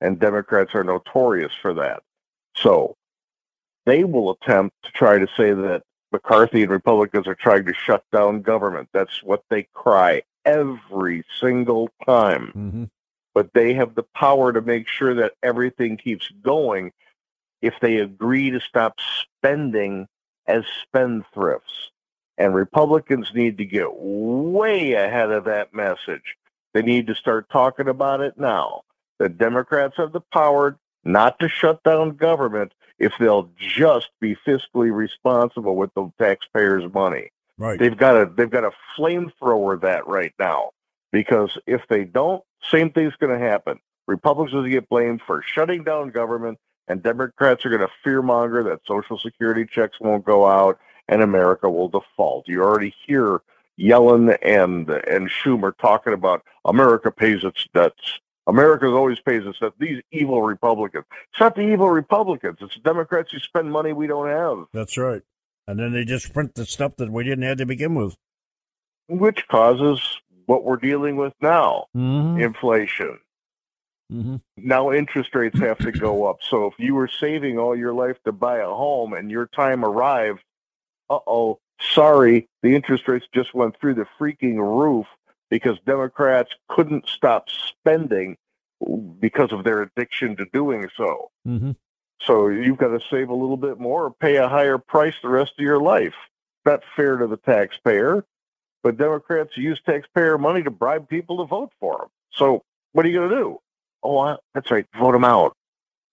And 0.00 0.18
Democrats 0.18 0.74
are 0.74 0.84
notorious 0.84 1.52
for 1.60 1.74
that. 1.74 2.02
So 2.56 2.96
they 3.86 4.04
will 4.04 4.30
attempt 4.32 4.76
to 4.84 4.92
try 4.92 5.18
to 5.18 5.26
say 5.36 5.52
that 5.52 5.82
McCarthy 6.12 6.62
and 6.62 6.70
Republicans 6.70 7.26
are 7.26 7.34
trying 7.34 7.64
to 7.66 7.74
shut 7.74 8.04
down 8.12 8.42
government. 8.42 8.88
That's 8.92 9.22
what 9.22 9.42
they 9.50 9.66
cry 9.72 10.22
every 10.44 11.24
single 11.40 11.88
time 12.04 12.52
Mm-hmm. 12.56 12.84
but 13.34 13.52
they 13.54 13.74
have 13.74 13.94
the 13.94 14.02
power 14.14 14.52
to 14.52 14.60
make 14.60 14.88
sure 14.88 15.14
that 15.14 15.34
everything 15.42 15.96
keeps 15.96 16.28
going 16.42 16.90
if 17.62 17.74
they 17.80 17.98
agree 17.98 18.50
to 18.50 18.58
stop 18.58 18.98
spending 19.22 20.08
as 20.48 20.64
spendthrifts. 20.84 21.90
And 22.38 22.54
Republicans 22.54 23.30
need 23.34 23.58
to 23.58 23.64
get 23.64 23.88
way 23.92 24.94
ahead 24.94 25.30
of 25.30 25.44
that 25.44 25.74
message. 25.74 26.36
They 26.72 26.82
need 26.82 27.06
to 27.08 27.14
start 27.14 27.50
talking 27.50 27.88
about 27.88 28.20
it 28.20 28.38
now. 28.38 28.82
The 29.18 29.28
Democrats 29.28 29.96
have 29.98 30.12
the 30.12 30.22
power 30.32 30.78
not 31.04 31.38
to 31.40 31.48
shut 31.48 31.82
down 31.82 32.16
government 32.16 32.72
if 32.98 33.12
they'll 33.18 33.50
just 33.58 34.10
be 34.20 34.36
fiscally 34.46 34.92
responsible 34.94 35.76
with 35.76 35.92
the 35.94 36.10
taxpayers' 36.18 36.90
money. 36.92 37.30
Right. 37.58 37.78
They've 37.78 37.96
got 37.96 38.16
a 38.16 38.26
they've 38.26 38.50
got 38.50 38.64
a 38.64 38.72
flamethrower 38.96 39.80
that 39.82 40.06
right 40.06 40.32
now 40.38 40.70
because 41.12 41.58
if 41.66 41.82
they 41.88 42.04
don't, 42.04 42.42
same 42.62 42.90
thing's 42.90 43.14
going 43.16 43.38
to 43.38 43.44
happen. 43.44 43.78
Republicans 44.08 44.68
get 44.68 44.88
blamed 44.88 45.20
for 45.26 45.42
shutting 45.42 45.84
down 45.84 46.10
government, 46.10 46.58
and 46.88 47.02
Democrats 47.02 47.64
are 47.64 47.70
going 47.70 47.80
to 47.80 47.90
fearmonger 48.04 48.64
that 48.64 48.80
Social 48.86 49.18
Security 49.18 49.64
checks 49.64 50.00
won't 50.00 50.24
go 50.24 50.46
out 50.46 50.78
and 51.08 51.22
America 51.22 51.68
will 51.70 51.88
default. 51.88 52.48
You 52.48 52.62
already 52.62 52.94
hear 53.06 53.40
Yellen 53.78 54.36
and 54.42 54.88
and 54.90 55.28
Schumer 55.30 55.72
talking 55.78 56.12
about 56.12 56.42
America 56.64 57.10
pays 57.10 57.42
its 57.44 57.66
debts. 57.74 58.20
America 58.46 58.86
always 58.86 59.20
pays 59.20 59.44
its 59.46 59.58
debts. 59.58 59.74
These 59.78 60.02
evil 60.10 60.42
Republicans. 60.42 61.04
It's 61.32 61.40
not 61.40 61.54
the 61.54 61.62
evil 61.62 61.90
Republicans. 61.90 62.58
It's 62.60 62.74
the 62.74 62.80
Democrats 62.80 63.32
who 63.32 63.38
spend 63.38 63.70
money 63.72 63.92
we 63.92 64.06
don't 64.06 64.28
have. 64.28 64.66
That's 64.72 64.96
right. 64.98 65.22
And 65.66 65.78
then 65.78 65.92
they 65.92 66.04
just 66.04 66.32
print 66.32 66.54
the 66.54 66.66
stuff 66.66 66.96
that 66.96 67.10
we 67.10 67.22
didn't 67.24 67.44
have 67.44 67.58
to 67.58 67.66
begin 67.66 67.94
with. 67.94 68.16
which 69.08 69.46
causes 69.48 70.00
what 70.46 70.64
we're 70.64 70.76
dealing 70.76 71.16
with 71.16 71.32
now 71.40 71.86
Mm-hmm. 71.96 72.40
inflation. 72.40 73.18
Mm-hmm. 74.12 74.36
Now 74.58 74.92
interest 74.92 75.34
rates 75.34 75.58
have 75.60 75.78
to 75.78 75.92
go 75.92 76.26
up. 76.26 76.38
So 76.42 76.66
if 76.66 76.74
you 76.78 76.94
were 76.94 77.08
saving 77.08 77.58
all 77.58 77.74
your 77.76 77.94
life 77.94 78.16
to 78.24 78.32
buy 78.32 78.58
a 78.58 78.66
home 78.66 79.14
and 79.14 79.30
your 79.30 79.46
time 79.46 79.84
arrived, 79.84 80.40
oh, 81.26 81.58
sorry, 81.80 82.48
the 82.62 82.74
interest 82.74 83.08
rates 83.08 83.26
just 83.34 83.54
went 83.54 83.78
through 83.80 83.94
the 83.94 84.06
freaking 84.18 84.56
roof 84.58 85.06
because 85.50 85.78
Democrats 85.86 86.50
couldn't 86.68 87.08
stop 87.08 87.48
spending 87.48 88.36
because 89.20 89.52
of 89.52 89.64
their 89.64 89.82
addiction 89.82 90.36
to 90.36 90.46
doing 90.52 90.88
so. 90.96 91.30
Mm-hmm. 91.46 91.72
So 92.22 92.48
you've 92.48 92.78
got 92.78 92.88
to 92.88 93.00
save 93.10 93.28
a 93.28 93.34
little 93.34 93.56
bit 93.56 93.78
more 93.78 94.06
or 94.06 94.10
pay 94.10 94.36
a 94.36 94.48
higher 94.48 94.78
price 94.78 95.14
the 95.22 95.28
rest 95.28 95.52
of 95.58 95.62
your 95.62 95.80
life. 95.80 96.14
Not 96.64 96.82
fair 96.94 97.16
to 97.16 97.26
the 97.26 97.36
taxpayer, 97.36 98.24
but 98.82 98.96
Democrats 98.96 99.56
use 99.56 99.80
taxpayer 99.84 100.38
money 100.38 100.62
to 100.62 100.70
bribe 100.70 101.08
people 101.08 101.38
to 101.38 101.44
vote 101.44 101.72
for 101.80 101.98
them. 101.98 102.08
So 102.32 102.62
what 102.92 103.04
are 103.04 103.08
you 103.08 103.18
going 103.18 103.30
to 103.30 103.36
do? 103.36 103.58
Oh, 104.02 104.18
I, 104.18 104.36
that's 104.54 104.70
right, 104.70 104.86
vote 104.98 105.12
them 105.12 105.24
out. 105.24 105.56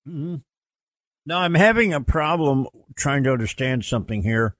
Mm-hmm. 0.08 0.38
Now 1.25 1.39
I'm 1.39 1.56
having 1.56 1.94
a 1.94 2.01
problem 2.01 2.68
trying 2.96 3.24
to 3.24 3.32
understand 3.32 3.86
something 3.86 4.24
here, 4.24 4.56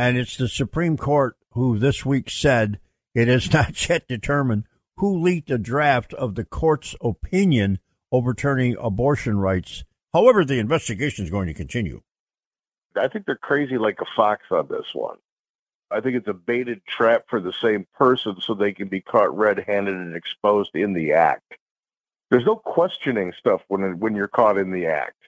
and 0.00 0.16
it's 0.16 0.38
the 0.38 0.48
Supreme 0.48 0.96
Court 0.96 1.36
who 1.50 1.78
this 1.78 2.06
week 2.06 2.30
said 2.30 2.80
it 3.14 3.28
is 3.28 3.52
not 3.52 3.86
yet 3.86 4.08
determined 4.08 4.64
who 4.96 5.20
leaked 5.20 5.50
a 5.50 5.58
draft 5.58 6.14
of 6.14 6.36
the 6.36 6.44
court's 6.44 6.94
opinion 7.02 7.78
overturning 8.10 8.76
abortion 8.80 9.38
rights. 9.38 9.84
However, 10.14 10.42
the 10.42 10.58
investigation 10.58 11.26
is 11.26 11.30
going 11.30 11.48
to 11.48 11.54
continue. 11.54 12.00
I 12.96 13.08
think 13.08 13.26
they're 13.26 13.36
crazy 13.36 13.76
like 13.76 13.98
a 14.00 14.06
fox 14.16 14.44
on 14.50 14.68
this 14.68 14.86
one. 14.94 15.18
I 15.90 16.00
think 16.00 16.16
it's 16.16 16.28
a 16.28 16.32
baited 16.32 16.80
trap 16.86 17.26
for 17.28 17.38
the 17.38 17.52
same 17.60 17.86
person 17.94 18.40
so 18.40 18.54
they 18.54 18.72
can 18.72 18.88
be 18.88 19.02
caught 19.02 19.36
red-handed 19.36 19.94
and 19.94 20.16
exposed 20.16 20.74
in 20.74 20.94
the 20.94 21.12
act. 21.12 21.56
There's 22.30 22.46
no 22.46 22.56
questioning 22.56 23.34
stuff 23.38 23.60
when 23.68 23.98
when 23.98 24.14
you're 24.14 24.28
caught 24.28 24.56
in 24.56 24.70
the 24.70 24.86
act. 24.86 25.20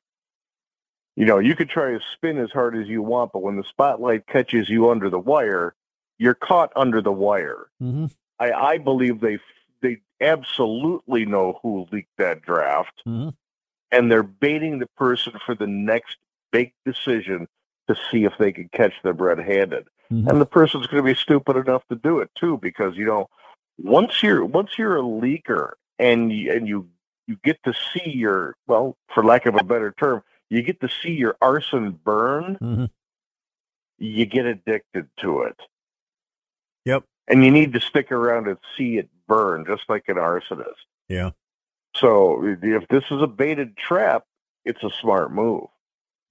You 1.16 1.26
know, 1.26 1.38
you 1.38 1.54
could 1.54 1.68
try 1.68 1.92
to 1.92 2.00
spin 2.14 2.38
as 2.38 2.50
hard 2.50 2.76
as 2.76 2.88
you 2.88 3.02
want, 3.02 3.32
but 3.32 3.42
when 3.42 3.56
the 3.56 3.64
spotlight 3.64 4.26
catches 4.26 4.68
you 4.68 4.90
under 4.90 5.10
the 5.10 5.18
wire, 5.18 5.74
you're 6.18 6.34
caught 6.34 6.72
under 6.74 7.02
the 7.02 7.12
wire. 7.12 7.66
Mm-hmm. 7.82 8.06
I, 8.38 8.52
I 8.52 8.78
believe 8.78 9.20
they 9.20 9.38
they 9.82 9.98
absolutely 10.20 11.26
know 11.26 11.58
who 11.62 11.86
leaked 11.92 12.16
that 12.18 12.42
draft, 12.42 13.02
Mm-hmm. 13.06 13.30
and 13.90 14.10
they're 14.10 14.22
baiting 14.22 14.78
the 14.78 14.86
person 14.96 15.34
for 15.44 15.54
the 15.54 15.66
next 15.66 16.16
big 16.50 16.72
decision 16.86 17.48
to 17.88 17.96
see 18.10 18.24
if 18.24 18.32
they 18.38 18.52
can 18.52 18.68
catch 18.68 18.94
them 19.02 19.16
red-handed. 19.16 19.88
Mhm. 20.10 20.28
And 20.28 20.40
the 20.40 20.46
person's 20.46 20.86
going 20.86 21.02
to 21.02 21.10
be 21.10 21.18
stupid 21.18 21.56
enough 21.56 21.82
to 21.88 21.96
do 21.96 22.20
it 22.20 22.30
too, 22.38 22.58
because 22.62 22.96
you 22.96 23.04
know, 23.04 23.28
once 23.78 24.22
you're 24.22 24.44
once 24.44 24.78
you're 24.78 24.96
a 24.96 25.02
leaker 25.02 25.72
and 25.98 26.32
you, 26.32 26.52
and 26.52 26.66
you 26.68 26.88
you 27.26 27.36
get 27.44 27.58
to 27.64 27.74
see 27.74 28.10
your 28.10 28.54
well, 28.66 28.96
for 29.14 29.24
lack 29.24 29.46
of 29.46 29.56
a 29.56 29.64
better 29.64 29.92
term, 29.98 30.22
you 30.52 30.62
get 30.62 30.80
to 30.82 30.88
see 31.02 31.12
your 31.12 31.36
arson 31.40 31.98
burn. 32.04 32.58
Mm-hmm. 32.60 32.84
You 33.98 34.26
get 34.26 34.44
addicted 34.44 35.08
to 35.20 35.42
it. 35.42 35.56
Yep. 36.84 37.04
and 37.28 37.44
you 37.44 37.50
need 37.50 37.72
to 37.74 37.80
stick 37.80 38.10
around 38.10 38.48
and 38.48 38.58
see 38.76 38.98
it 38.98 39.08
burn, 39.28 39.64
just 39.66 39.82
like 39.88 40.04
an 40.08 40.16
arsonist. 40.16 40.74
Yeah. 41.08 41.30
So 41.96 42.56
if 42.62 42.88
this 42.88 43.04
is 43.10 43.22
a 43.22 43.26
baited 43.26 43.76
trap, 43.76 44.24
it's 44.64 44.82
a 44.82 44.90
smart 45.00 45.32
move. 45.32 45.68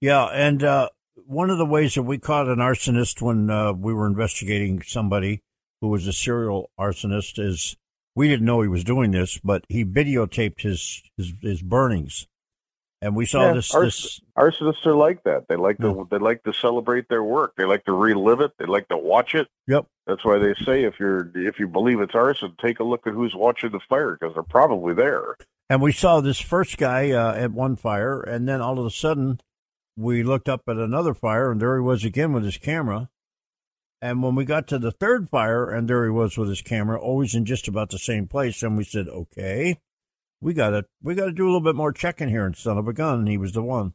Yeah, 0.00 0.26
and 0.26 0.62
uh, 0.62 0.90
one 1.26 1.50
of 1.50 1.58
the 1.58 1.66
ways 1.66 1.94
that 1.94 2.02
we 2.02 2.18
caught 2.18 2.48
an 2.48 2.58
arsonist 2.58 3.22
when 3.22 3.50
uh, 3.50 3.72
we 3.72 3.94
were 3.94 4.06
investigating 4.06 4.82
somebody 4.82 5.40
who 5.80 5.88
was 5.88 6.06
a 6.06 6.12
serial 6.12 6.70
arsonist 6.78 7.38
is 7.38 7.76
we 8.14 8.28
didn't 8.28 8.44
know 8.44 8.60
he 8.60 8.68
was 8.68 8.84
doing 8.84 9.10
this, 9.12 9.40
but 9.42 9.64
he 9.68 9.84
videotaped 9.84 10.60
his 10.60 11.02
his, 11.16 11.32
his 11.40 11.62
burnings, 11.62 12.26
and 13.02 13.16
we 13.16 13.26
saw 13.26 13.48
Yeah, 13.48 13.54
this 13.54 13.74
ars- 13.74 14.02
this 14.02 14.20
Arsonists 14.38 14.86
are 14.86 14.94
like 14.94 15.24
that. 15.24 15.48
They 15.48 15.56
like 15.56 15.76
to 15.78 16.08
they 16.10 16.18
like 16.18 16.44
to 16.44 16.54
celebrate 16.54 17.08
their 17.08 17.22
work. 17.22 17.52
They 17.56 17.64
like 17.64 17.84
to 17.84 17.92
relive 17.92 18.40
it. 18.40 18.52
They 18.58 18.64
like 18.64 18.88
to 18.88 18.96
watch 18.96 19.34
it. 19.34 19.48
Yep. 19.66 19.86
That's 20.06 20.24
why 20.24 20.38
they 20.38 20.54
say 20.64 20.84
if 20.84 20.98
you're 20.98 21.30
if 21.34 21.58
you 21.58 21.68
believe 21.68 22.00
it's 22.00 22.14
arson, 22.14 22.54
take 22.62 22.78
a 22.80 22.84
look 22.84 23.06
at 23.06 23.12
who's 23.12 23.34
watching 23.34 23.72
the 23.72 23.80
fire 23.88 24.16
because 24.18 24.34
they're 24.34 24.42
probably 24.44 24.94
there. 24.94 25.36
And 25.68 25.82
we 25.82 25.92
saw 25.92 26.20
this 26.20 26.40
first 26.40 26.78
guy 26.78 27.10
uh, 27.10 27.34
at 27.34 27.50
one 27.52 27.76
fire, 27.76 28.20
and 28.20 28.48
then 28.48 28.60
all 28.60 28.78
of 28.78 28.86
a 28.86 28.90
sudden, 28.90 29.40
we 29.96 30.22
looked 30.22 30.48
up 30.48 30.62
at 30.68 30.76
another 30.76 31.14
fire, 31.14 31.50
and 31.50 31.60
there 31.60 31.74
he 31.76 31.80
was 31.82 32.04
again 32.04 32.32
with 32.32 32.44
his 32.44 32.58
camera. 32.58 33.08
And 34.00 34.22
when 34.22 34.34
we 34.34 34.44
got 34.44 34.66
to 34.68 34.78
the 34.78 34.90
third 34.90 35.30
fire, 35.30 35.70
and 35.70 35.88
there 35.88 36.04
he 36.04 36.10
was 36.10 36.36
with 36.36 36.48
his 36.48 36.62
camera, 36.62 37.00
always 37.00 37.34
in 37.34 37.44
just 37.44 37.68
about 37.68 37.90
the 37.90 37.98
same 37.98 38.26
place, 38.26 38.62
and 38.62 38.76
we 38.76 38.84
said, 38.84 39.08
"Okay, 39.08 39.78
we 40.42 40.52
gotta 40.52 40.84
we 41.02 41.14
gotta 41.14 41.32
do 41.32 41.44
a 41.44 41.46
little 41.46 41.60
bit 41.62 41.74
more 41.76 41.92
checking 41.92 42.28
here." 42.28 42.44
And 42.44 42.54
son 42.54 42.76
of 42.76 42.86
a 42.88 42.92
gun, 42.92 43.26
he 43.26 43.38
was 43.38 43.52
the 43.52 43.62
one. 43.62 43.94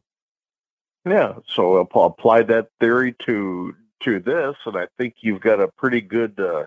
Yeah, 1.06 1.34
so 1.46 1.76
apply 1.76 2.42
that 2.42 2.70
theory 2.80 3.14
to 3.26 3.74
to 4.00 4.20
this, 4.20 4.56
and 4.66 4.76
I 4.76 4.86
think 4.98 5.16
you've 5.20 5.40
got 5.40 5.60
a 5.60 5.68
pretty 5.68 6.00
good 6.00 6.38
uh, 6.40 6.66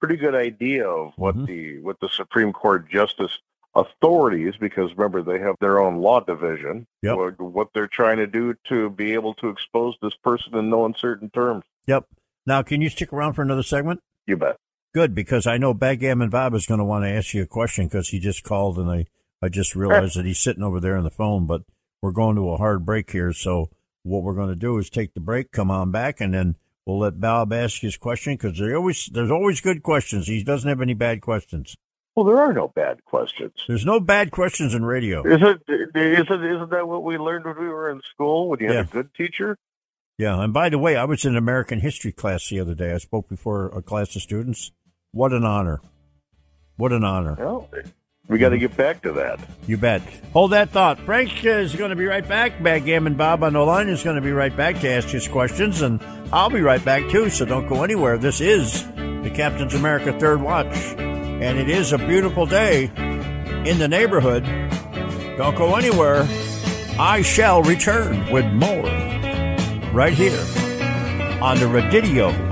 pretty 0.00 0.16
good 0.16 0.34
idea 0.34 0.88
of 0.88 1.12
what 1.16 1.36
Mhm. 1.36 1.46
the 1.46 1.78
what 1.80 1.98
the 2.00 2.08
Supreme 2.08 2.52
Court 2.52 2.88
justice 2.88 3.38
authorities, 3.74 4.54
because 4.60 4.90
remember 4.96 5.22
they 5.22 5.38
have 5.38 5.56
their 5.60 5.80
own 5.80 5.96
law 5.96 6.20
division, 6.20 6.86
Yep. 7.02 7.16
what, 7.16 7.40
what 7.40 7.68
they're 7.72 7.86
trying 7.86 8.18
to 8.18 8.26
do 8.26 8.54
to 8.68 8.90
be 8.90 9.14
able 9.14 9.32
to 9.34 9.48
expose 9.48 9.96
this 10.02 10.14
person 10.22 10.54
in 10.56 10.68
no 10.68 10.84
uncertain 10.84 11.30
terms. 11.30 11.64
Yep. 11.86 12.04
Now, 12.46 12.62
can 12.62 12.82
you 12.82 12.90
stick 12.90 13.14
around 13.14 13.32
for 13.32 13.40
another 13.40 13.62
segment? 13.62 14.00
You 14.26 14.36
bet. 14.36 14.56
Good, 14.92 15.14
because 15.14 15.46
I 15.46 15.56
know 15.56 15.72
Backgammon 15.72 16.28
Bob 16.28 16.52
is 16.52 16.66
going 16.66 16.78
to 16.80 16.84
want 16.84 17.04
to 17.06 17.08
ask 17.08 17.32
you 17.32 17.42
a 17.42 17.46
question 17.46 17.86
because 17.86 18.08
he 18.08 18.18
just 18.18 18.42
called 18.44 18.78
and 18.78 18.90
I, 18.90 19.06
I 19.42 19.48
just 19.48 19.74
realized 19.74 20.16
that 20.16 20.24
he's 20.24 20.38
sitting 20.38 20.62
over 20.62 20.78
there 20.78 20.96
on 20.96 21.04
the 21.04 21.10
phone, 21.10 21.46
but 21.46 21.62
we're 22.00 22.12
going 22.12 22.36
to 22.36 22.50
a 22.50 22.56
hard 22.56 22.86
break 22.86 23.10
here. 23.10 23.32
So 23.32 23.70
what 24.02 24.22
we're 24.22 24.34
going 24.34 24.50
to 24.50 24.56
do 24.56 24.78
is 24.78 24.88
take 24.88 25.14
the 25.14 25.20
break, 25.20 25.50
come 25.50 25.70
on 25.70 25.90
back, 25.90 26.20
and 26.20 26.32
then 26.32 26.56
we'll 26.86 27.00
let 27.00 27.20
Bob 27.20 27.52
ask 27.52 27.80
his 27.80 27.96
question 27.96 28.34
because 28.34 28.58
there 28.58 28.76
always, 28.76 29.06
there's 29.12 29.30
always 29.30 29.60
good 29.60 29.82
questions. 29.82 30.26
He 30.28 30.44
doesn't 30.44 30.68
have 30.68 30.80
any 30.80 30.94
bad 30.94 31.20
questions. 31.20 31.76
Well, 32.14 32.26
there 32.26 32.38
are 32.38 32.52
no 32.52 32.68
bad 32.68 33.04
questions. 33.04 33.52
There's 33.66 33.86
no 33.86 33.98
bad 33.98 34.30
questions 34.30 34.74
in 34.74 34.84
radio. 34.84 35.22
Is 35.26 35.40
it? 35.40 35.62
Is 35.66 35.88
it? 35.94 35.96
Isn't 35.96 36.44
isn't 36.44 36.70
that 36.70 36.86
what 36.86 37.04
we 37.04 37.16
learned 37.16 37.46
when 37.46 37.58
we 37.58 37.68
were 37.68 37.90
in 37.90 38.02
school? 38.02 38.50
When 38.50 38.60
you 38.60 38.68
had 38.68 38.84
a 38.84 38.88
good 38.88 39.14
teacher? 39.14 39.56
Yeah. 40.18 40.42
And 40.42 40.52
by 40.52 40.68
the 40.68 40.78
way, 40.78 40.94
I 40.94 41.04
was 41.04 41.24
in 41.24 41.36
American 41.36 41.80
history 41.80 42.12
class 42.12 42.50
the 42.50 42.60
other 42.60 42.74
day. 42.74 42.92
I 42.92 42.98
spoke 42.98 43.30
before 43.30 43.68
a 43.68 43.80
class 43.80 44.14
of 44.14 44.20
students. 44.20 44.72
What 45.12 45.32
an 45.32 45.44
honor. 45.44 45.80
What 46.76 46.92
an 46.92 47.02
honor. 47.02 47.36
Well, 47.38 47.70
we 48.28 48.38
got 48.38 48.50
to 48.50 48.56
mhm. 48.56 48.60
get 48.60 48.76
back 48.76 49.02
to 49.02 49.12
that. 49.12 49.40
You 49.66 49.76
bet. 49.76 50.02
Hold 50.32 50.52
that 50.52 50.70
thought. 50.70 50.98
Frank 51.00 51.44
is 51.44 51.74
going 51.74 51.90
to 51.90 51.96
be 51.96 52.06
right 52.06 52.26
back. 52.26 52.62
Backgammon 52.62 53.14
Bob 53.14 53.42
on 53.42 53.52
the 53.54 53.60
line 53.60 53.88
is 53.88 54.02
going 54.02 54.16
to 54.16 54.22
be 54.22 54.32
right 54.32 54.56
back 54.56 54.80
to 54.80 54.88
ask 54.88 55.08
his 55.08 55.28
questions, 55.28 55.82
and 55.82 56.02
I'll 56.32 56.50
be 56.50 56.60
right 56.60 56.84
back 56.84 57.08
too, 57.10 57.30
so 57.30 57.44
don't 57.44 57.66
go 57.66 57.82
anywhere. 57.84 58.18
This 58.18 58.40
is 58.40 58.84
the 58.94 59.30
Captain's 59.34 59.74
America 59.74 60.18
Third 60.18 60.40
Watch, 60.40 60.76
and 60.96 61.58
it 61.58 61.68
is 61.68 61.92
a 61.92 61.98
beautiful 61.98 62.46
day 62.46 62.84
in 63.64 63.78
the 63.78 63.88
neighborhood. 63.88 64.44
Don't 65.36 65.56
go 65.56 65.76
anywhere. 65.76 66.26
I 66.98 67.22
shall 67.22 67.62
return 67.62 68.30
with 68.30 68.44
more 68.52 68.82
right 69.92 70.12
here 70.12 70.38
on 71.42 71.58
the 71.58 71.66
Radidio. 71.66 72.51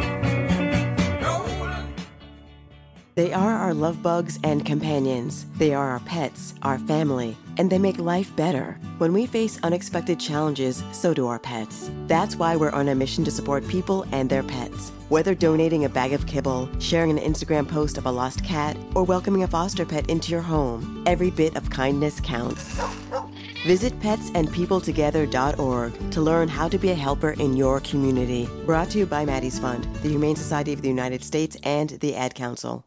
They 3.16 3.32
are 3.32 3.54
our 3.54 3.74
love 3.74 4.02
bugs 4.02 4.38
and 4.44 4.64
companions. 4.64 5.46
They 5.58 5.74
are 5.74 5.90
our 5.90 5.98
pets, 6.00 6.54
our 6.62 6.78
family, 6.78 7.36
and 7.58 7.68
they 7.68 7.78
make 7.78 7.98
life 7.98 8.34
better. 8.36 8.78
When 8.98 9.12
we 9.12 9.26
face 9.26 9.58
unexpected 9.62 10.20
challenges, 10.20 10.84
so 10.92 11.12
do 11.12 11.26
our 11.26 11.40
pets. 11.40 11.90
That's 12.06 12.36
why 12.36 12.54
we're 12.54 12.70
on 12.70 12.88
a 12.88 12.94
mission 12.94 13.24
to 13.24 13.30
support 13.30 13.66
people 13.66 14.06
and 14.12 14.30
their 14.30 14.44
pets. 14.44 14.90
Whether 15.08 15.34
donating 15.34 15.84
a 15.84 15.88
bag 15.88 16.12
of 16.12 16.26
kibble, 16.26 16.68
sharing 16.78 17.10
an 17.10 17.18
Instagram 17.18 17.68
post 17.68 17.98
of 17.98 18.06
a 18.06 18.12
lost 18.12 18.44
cat, 18.44 18.76
or 18.94 19.02
welcoming 19.02 19.42
a 19.42 19.48
foster 19.48 19.84
pet 19.84 20.08
into 20.08 20.30
your 20.30 20.42
home, 20.42 21.02
every 21.04 21.30
bit 21.30 21.56
of 21.56 21.68
kindness 21.68 22.20
counts. 22.20 22.80
Visit 23.66 23.98
petsandpeopletogether.org 24.00 26.10
to 26.12 26.20
learn 26.20 26.48
how 26.48 26.68
to 26.68 26.78
be 26.78 26.90
a 26.90 26.94
helper 26.94 27.32
in 27.32 27.56
your 27.56 27.80
community. 27.80 28.48
Brought 28.64 28.90
to 28.90 28.98
you 28.98 29.06
by 29.06 29.24
Maddie's 29.24 29.58
Fund, 29.58 29.84
the 30.02 30.10
Humane 30.10 30.36
Society 30.36 30.72
of 30.72 30.80
the 30.80 30.88
United 30.88 31.24
States, 31.24 31.56
and 31.64 31.90
the 31.90 32.14
Ad 32.14 32.36
Council. 32.36 32.86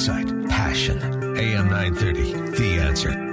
News, 0.00 0.08
insight, 0.08 0.48
passion. 0.48 0.98
AM 1.36 1.68
930, 1.68 2.32
The 2.56 2.78
Answer. 2.80 3.26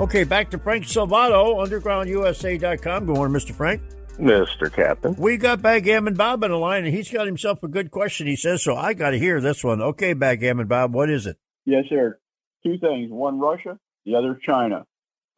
Okay, 0.00 0.24
back 0.24 0.50
to 0.50 0.58
Frank 0.58 0.84
Salvato, 0.84 1.64
undergroundusa.com. 1.64 3.06
Good 3.06 3.14
morning, 3.14 3.40
Mr. 3.40 3.52
Frank. 3.52 3.82
Mr. 4.18 4.72
Captain. 4.72 5.14
We 5.14 5.36
got 5.36 5.62
Backgammon 5.62 6.14
Bob 6.14 6.42
on 6.42 6.50
the 6.50 6.56
line, 6.56 6.84
and 6.84 6.92
he's 6.92 7.10
got 7.10 7.26
himself 7.26 7.62
a 7.62 7.68
good 7.68 7.92
question, 7.92 8.26
he 8.26 8.34
says, 8.34 8.64
so 8.64 8.74
I 8.74 8.92
got 8.92 9.10
to 9.10 9.18
hear 9.18 9.40
this 9.40 9.62
one. 9.62 9.80
Okay, 9.80 10.12
Backgammon 10.12 10.66
Bob, 10.66 10.92
what 10.92 11.08
is 11.08 11.26
it? 11.26 11.36
Yes, 11.64 11.84
sir. 11.88 12.18
Two 12.64 12.78
things. 12.78 13.12
One, 13.12 13.38
Russia. 13.38 13.78
The 14.04 14.16
other, 14.16 14.40
China. 14.44 14.84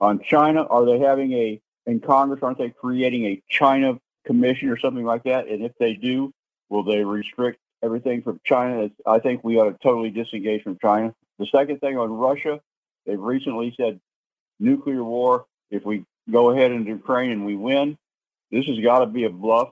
On 0.01 0.21
China, 0.27 0.63
are 0.63 0.87
they 0.87 0.99
having 0.99 1.33
a, 1.35 1.61
in 1.85 2.01
Congress, 2.01 2.41
aren't 2.43 2.57
they 2.57 2.71
creating 2.71 3.27
a 3.27 3.43
China 3.51 3.99
commission 4.29 4.69
or 4.69 4.79
something 4.79 5.05
like 5.05 5.25
that? 5.25 5.49
And 5.49 5.65
if 5.65 5.73
they 5.81 5.95
do, 5.95 6.33
will 6.69 6.85
they 6.85 7.03
restrict 7.03 7.59
everything 7.83 8.23
from 8.23 8.41
China? 8.45 8.91
I 9.05 9.19
think 9.19 9.43
we 9.43 9.57
ought 9.59 9.71
to 9.71 9.79
totally 9.83 10.11
disengage 10.11 10.63
from 10.63 10.79
China. 10.81 11.15
The 11.41 11.47
second 11.47 11.81
thing 11.81 11.99
on 11.99 12.13
Russia, 12.13 12.61
they've 13.07 13.19
recently 13.19 13.75
said 13.77 13.99
nuclear 14.61 15.03
war. 15.03 15.47
If 15.71 15.85
we 15.85 16.05
go 16.31 16.51
ahead 16.51 16.71
into 16.73 16.91
Ukraine 16.91 17.33
and 17.33 17.47
we 17.47 17.57
win, 17.57 17.97
this 18.53 18.67
has 18.67 18.79
got 18.81 19.01
to 19.01 19.07
be 19.07 19.25
a 19.25 19.31
bluff. 19.31 19.71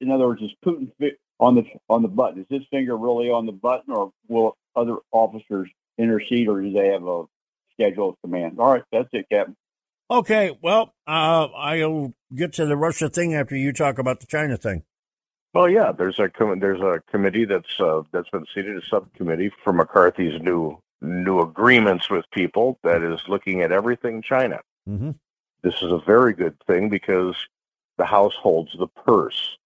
In 0.00 0.10
other 0.10 0.26
words, 0.26 0.42
is 0.42 0.52
Putin 0.64 0.90
on 1.38 1.54
the 1.54 1.64
on 1.88 2.02
the 2.02 2.08
button? 2.08 2.40
Is 2.40 2.46
his 2.48 2.66
finger 2.70 2.96
really 2.96 3.30
on 3.30 3.46
the 3.46 3.52
button, 3.52 3.92
or 3.92 4.12
will 4.28 4.56
other 4.76 4.96
officers 5.10 5.68
intercede, 5.98 6.48
or 6.48 6.60
do 6.60 6.72
they 6.72 6.88
have 6.88 7.06
a 7.06 7.24
schedule 7.72 8.10
of 8.10 8.16
command? 8.22 8.58
All 8.58 8.72
right, 8.72 8.84
that's 8.92 9.08
it, 9.12 9.26
Captain. 9.30 9.56
Okay, 10.10 10.58
well, 10.60 10.94
uh, 11.06 11.46
I'll 11.46 12.14
get 12.34 12.52
to 12.54 12.66
the 12.66 12.76
Russia 12.76 13.08
thing 13.08 13.34
after 13.34 13.54
you 13.54 13.72
talk 13.72 13.98
about 13.98 14.18
the 14.18 14.26
China 14.26 14.56
thing. 14.56 14.82
Well, 15.54 15.68
yeah, 15.68 15.92
there's 15.92 16.18
a 16.18 16.28
com- 16.28 16.58
there's 16.58 16.80
a 16.80 17.00
committee 17.10 17.44
that's 17.44 17.78
uh, 17.78 18.02
that's 18.12 18.28
been 18.30 18.46
seated, 18.52 18.76
a 18.76 18.82
subcommittee 18.86 19.52
for 19.62 19.72
McCarthy's 19.72 20.40
new 20.42 20.80
new 21.00 21.40
agreements 21.40 22.10
with 22.10 22.24
people 22.32 22.78
that 22.82 23.02
is 23.02 23.20
looking 23.28 23.62
at 23.62 23.72
everything 23.72 24.22
China. 24.22 24.60
Mm-hmm. 24.88 25.12
This 25.62 25.74
is 25.76 25.92
a 25.92 25.98
very 25.98 26.32
good 26.32 26.56
thing 26.66 26.88
because 26.88 27.36
the 27.96 28.04
House 28.04 28.34
holds 28.34 28.72
the 28.78 28.86
purse. 28.86 29.56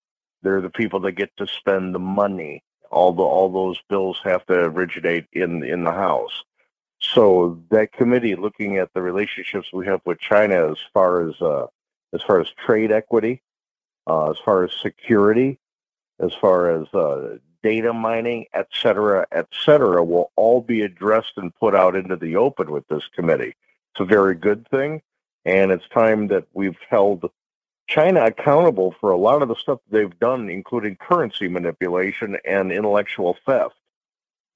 They're 0.42 0.60
the 0.60 0.70
people 0.70 1.00
that 1.00 1.12
get 1.12 1.30
to 1.38 1.46
spend 1.46 1.94
the 1.94 1.98
money. 1.98 2.62
All 2.90 3.12
the 3.12 3.22
all 3.22 3.50
those 3.50 3.78
bills 3.88 4.18
have 4.24 4.44
to 4.46 4.54
originate 4.54 5.26
in 5.32 5.64
in 5.64 5.84
the 5.84 5.92
House. 5.92 6.44
So 7.12 7.60
that 7.70 7.92
committee 7.92 8.34
looking 8.34 8.78
at 8.78 8.92
the 8.94 9.02
relationships 9.02 9.68
we 9.72 9.86
have 9.86 10.00
with 10.04 10.18
China 10.18 10.70
as 10.72 10.78
far 10.92 11.28
as 11.28 11.40
uh, 11.40 11.66
as 12.14 12.22
far 12.22 12.40
as 12.40 12.48
trade 12.64 12.90
equity, 12.90 13.42
uh, 14.06 14.30
as 14.30 14.36
far 14.44 14.64
as 14.64 14.72
security, 14.72 15.58
as 16.18 16.32
far 16.34 16.70
as 16.70 16.92
uh, 16.94 17.38
data 17.62 17.92
mining, 17.92 18.46
et 18.54 18.68
cetera, 18.72 19.26
et 19.32 19.48
cetera, 19.64 20.02
will 20.02 20.30
all 20.36 20.60
be 20.60 20.82
addressed 20.82 21.32
and 21.36 21.54
put 21.56 21.74
out 21.74 21.94
into 21.94 22.16
the 22.16 22.36
open 22.36 22.70
with 22.70 22.86
this 22.88 23.06
committee. 23.14 23.54
It's 23.92 24.00
a 24.00 24.04
very 24.04 24.34
good 24.34 24.66
thing, 24.68 25.02
and 25.44 25.70
it's 25.70 25.88
time 25.88 26.28
that 26.28 26.46
we've 26.52 26.78
held 26.88 27.30
China 27.86 28.24
accountable 28.24 28.94
for 29.00 29.10
a 29.10 29.16
lot 29.16 29.42
of 29.42 29.48
the 29.48 29.56
stuff 29.56 29.80
they've 29.90 30.18
done, 30.18 30.48
including 30.48 30.96
currency 30.96 31.48
manipulation 31.48 32.38
and 32.44 32.72
intellectual 32.72 33.36
theft. 33.44 33.76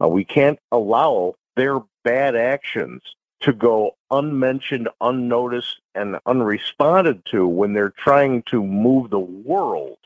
Uh, 0.02 0.08
we 0.08 0.24
can't 0.24 0.58
allow 0.72 1.34
their 1.59 1.81
bad 2.05 2.37
actions 2.37 3.03
to 3.40 3.53
go 3.53 3.97
unmentioned, 4.11 4.88
unnoticed, 5.01 5.81
and 5.94 6.16
unresponded 6.27 7.25
to 7.27 7.47
when 7.47 7.73
they're 7.73 7.90
trying 7.90 8.42
to 8.44 8.64
move 8.64 9.11
the 9.11 9.18
world 9.18 9.99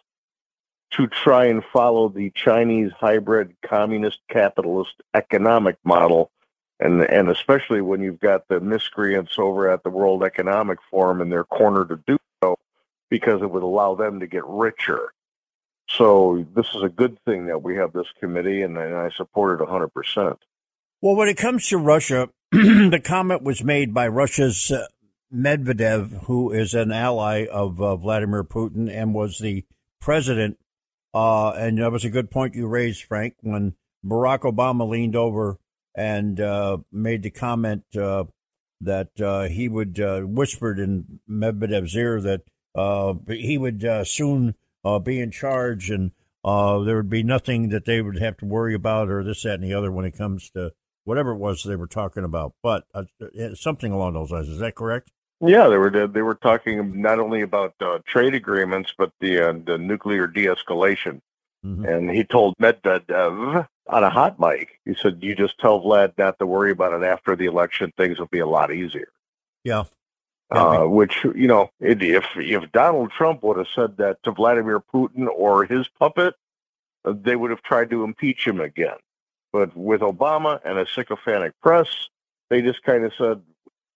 to 0.93 1.07
try 1.07 1.47
and 1.47 1.63
follow 1.73 2.09
the 2.09 2.31
Chinese 2.31 2.91
hybrid 2.99 3.55
communist 3.63 4.21
capitalist 4.29 4.95
economic 5.15 5.77
model. 5.85 6.31
And, 6.81 7.03
and 7.03 7.29
especially 7.29 7.83
when 7.83 8.01
you've 8.01 8.21
got 8.21 8.49
the 8.49 8.59
miscreants 8.59 9.39
over 9.39 9.71
at 9.71 9.83
the 9.83 9.91
World 9.91 10.25
Economic 10.25 10.79
Forum 10.91 11.21
in 11.21 11.29
their 11.29 11.45
corner 11.45 11.85
to 11.85 12.01
do 12.07 12.19
so 12.43 12.57
because 13.09 13.43
it 13.43 13.51
would 13.51 13.63
allow 13.63 13.95
them 13.95 14.21
to 14.21 14.27
get 14.27 14.45
richer. 14.47 15.13
So 15.89 16.47
this 16.55 16.75
is 16.75 16.83
a 16.83 16.89
good 16.89 17.19
thing 17.25 17.47
that 17.47 17.63
we 17.63 17.77
have 17.77 17.93
this 17.93 18.09
committee, 18.19 18.63
and, 18.63 18.77
and 18.79 18.97
I 18.97 19.11
support 19.11 19.61
it 19.61 19.67
100%. 19.67 20.37
Well, 21.03 21.17
when 21.17 21.29
it 21.29 21.37
comes 21.37 21.67
to 21.67 21.79
Russia, 21.79 22.29
the 22.53 23.03
comment 23.05 23.43
was 23.43 23.65
made 23.65 23.93
by 23.93 24.07
Russia's 24.07 24.71
uh, 24.71 24.87
Medvedev, 25.35 26.27
who 26.27 26.53
is 26.53 26.75
an 26.75 26.93
ally 26.93 27.45
of 27.45 27.83
uh, 27.83 27.97
Vladimir 27.97 28.45
Putin 28.45 28.89
and 28.89 29.13
was 29.13 29.39
the 29.39 29.65
president. 30.01 30.59
Uh, 31.13 31.51
and 31.55 31.79
that 31.79 31.91
was 31.91 32.05
a 32.05 32.09
good 32.09 32.31
point 32.31 32.55
you 32.55 32.69
raised, 32.69 33.03
Frank, 33.03 33.35
when 33.41 33.75
Barack 34.07 34.43
Obama 34.43 34.89
leaned 34.89 35.17
over 35.17 35.59
and 35.93 36.39
uh, 36.39 36.79
made 36.93 37.25
the 37.25 37.31
comment 37.31 37.83
uh, 37.97 38.23
that 38.81 39.49
he 39.51 39.69
would 39.69 39.99
whispered 39.99 40.79
in 40.79 41.19
Medvedev's 41.29 41.97
ear 41.97 42.21
that 42.21 42.43
he 43.29 43.59
would 43.59 44.07
soon 44.07 44.55
be 45.03 45.19
in 45.19 45.33
charge 45.33 45.91
and 45.91 46.13
there 46.45 46.95
would 46.95 47.11
be 47.11 47.25
nothing 47.25 47.71
that 47.71 47.87
they 47.87 48.01
would 48.01 48.21
have 48.21 48.37
to 48.37 48.47
worry 48.47 48.75
about 48.75 49.09
or 49.09 49.25
this, 49.25 49.43
that, 49.43 49.55
and 49.55 49.65
the 49.65 49.75
other 49.75 49.91
when 49.91 50.05
it 50.05 50.17
comes 50.17 50.49
to 50.51 50.73
whatever 51.05 51.33
it 51.33 51.39
was 51.39 51.63
they 51.63 51.77
were 51.77 51.87
talking 51.87 52.25
about, 52.25 52.55
but 52.63 52.85
uh, 52.95 53.05
something 53.55 53.93
along 53.93 54.15
those 54.15 54.31
lines. 54.31 54.49
Is 54.49 54.59
that 54.59 54.75
correct? 54.75 55.11
Yeah, 55.41 55.69
they 55.69 55.77
were 55.77 56.07
they 56.07 56.23
were 56.23 56.37
talking 56.37 57.01
not 57.03 57.19
only 57.19 57.43
about 57.43 57.75
uh, 57.81 57.99
trade 58.07 58.35
agreements 58.35 58.95
but 58.97 59.13
the 59.21 59.41
uh, 59.41 59.55
the 59.67 59.77
nuclear 59.77 60.27
de-escalation. 60.27 61.21
Mm-hmm. 61.65 61.85
And 61.85 62.11
he 62.11 62.25
told 62.25 62.57
Medvedev 62.59 63.67
on 63.89 64.05
a 64.05 64.11
hot 64.11 64.39
mic, 64.39 64.81
he 64.85 64.95
said, 64.95 65.19
"You 65.21 65.35
just 65.35 65.59
tell 65.59 65.81
Vlad 65.81 66.13
not 66.17 66.39
to 66.39 66.47
worry 66.47 66.71
about 66.71 67.01
it 67.01 67.05
after 67.05 67.35
the 67.35 67.47
election. 67.47 67.93
Things 67.97 68.19
will 68.19 68.29
be 68.29 68.39
a 68.39 68.47
lot 68.47 68.73
easier." 68.73 69.09
Yeah. 69.65 69.85
Uh, 70.51 70.85
which 70.85 71.25
you 71.35 71.47
know, 71.47 71.71
it, 71.81 72.03
if 72.03 72.27
if 72.37 72.71
Donald 72.73 73.11
Trump 73.11 73.43
would 73.43 73.57
have 73.57 73.69
said 73.75 73.97
that 73.97 74.23
to 74.23 74.33
Vladimir 74.33 74.81
Putin 74.81 75.27
or 75.27 75.65
his 75.65 75.89
puppet, 75.89 76.35
uh, 77.05 77.15
they 77.21 77.35
would 77.35 77.51
have 77.51 77.63
tried 77.63 77.91
to 77.91 78.05
impeach 78.05 78.47
him 78.47 78.61
again. 78.61 78.97
But 79.53 79.77
with 79.77 80.01
Obama 80.01 80.61
and 80.65 80.79
a 80.79 80.87
sycophantic 80.87 81.53
press, 81.61 82.09
they 82.49 82.63
just 82.63 82.83
kind 82.83 83.05
of 83.05 83.13
said, 83.17 83.43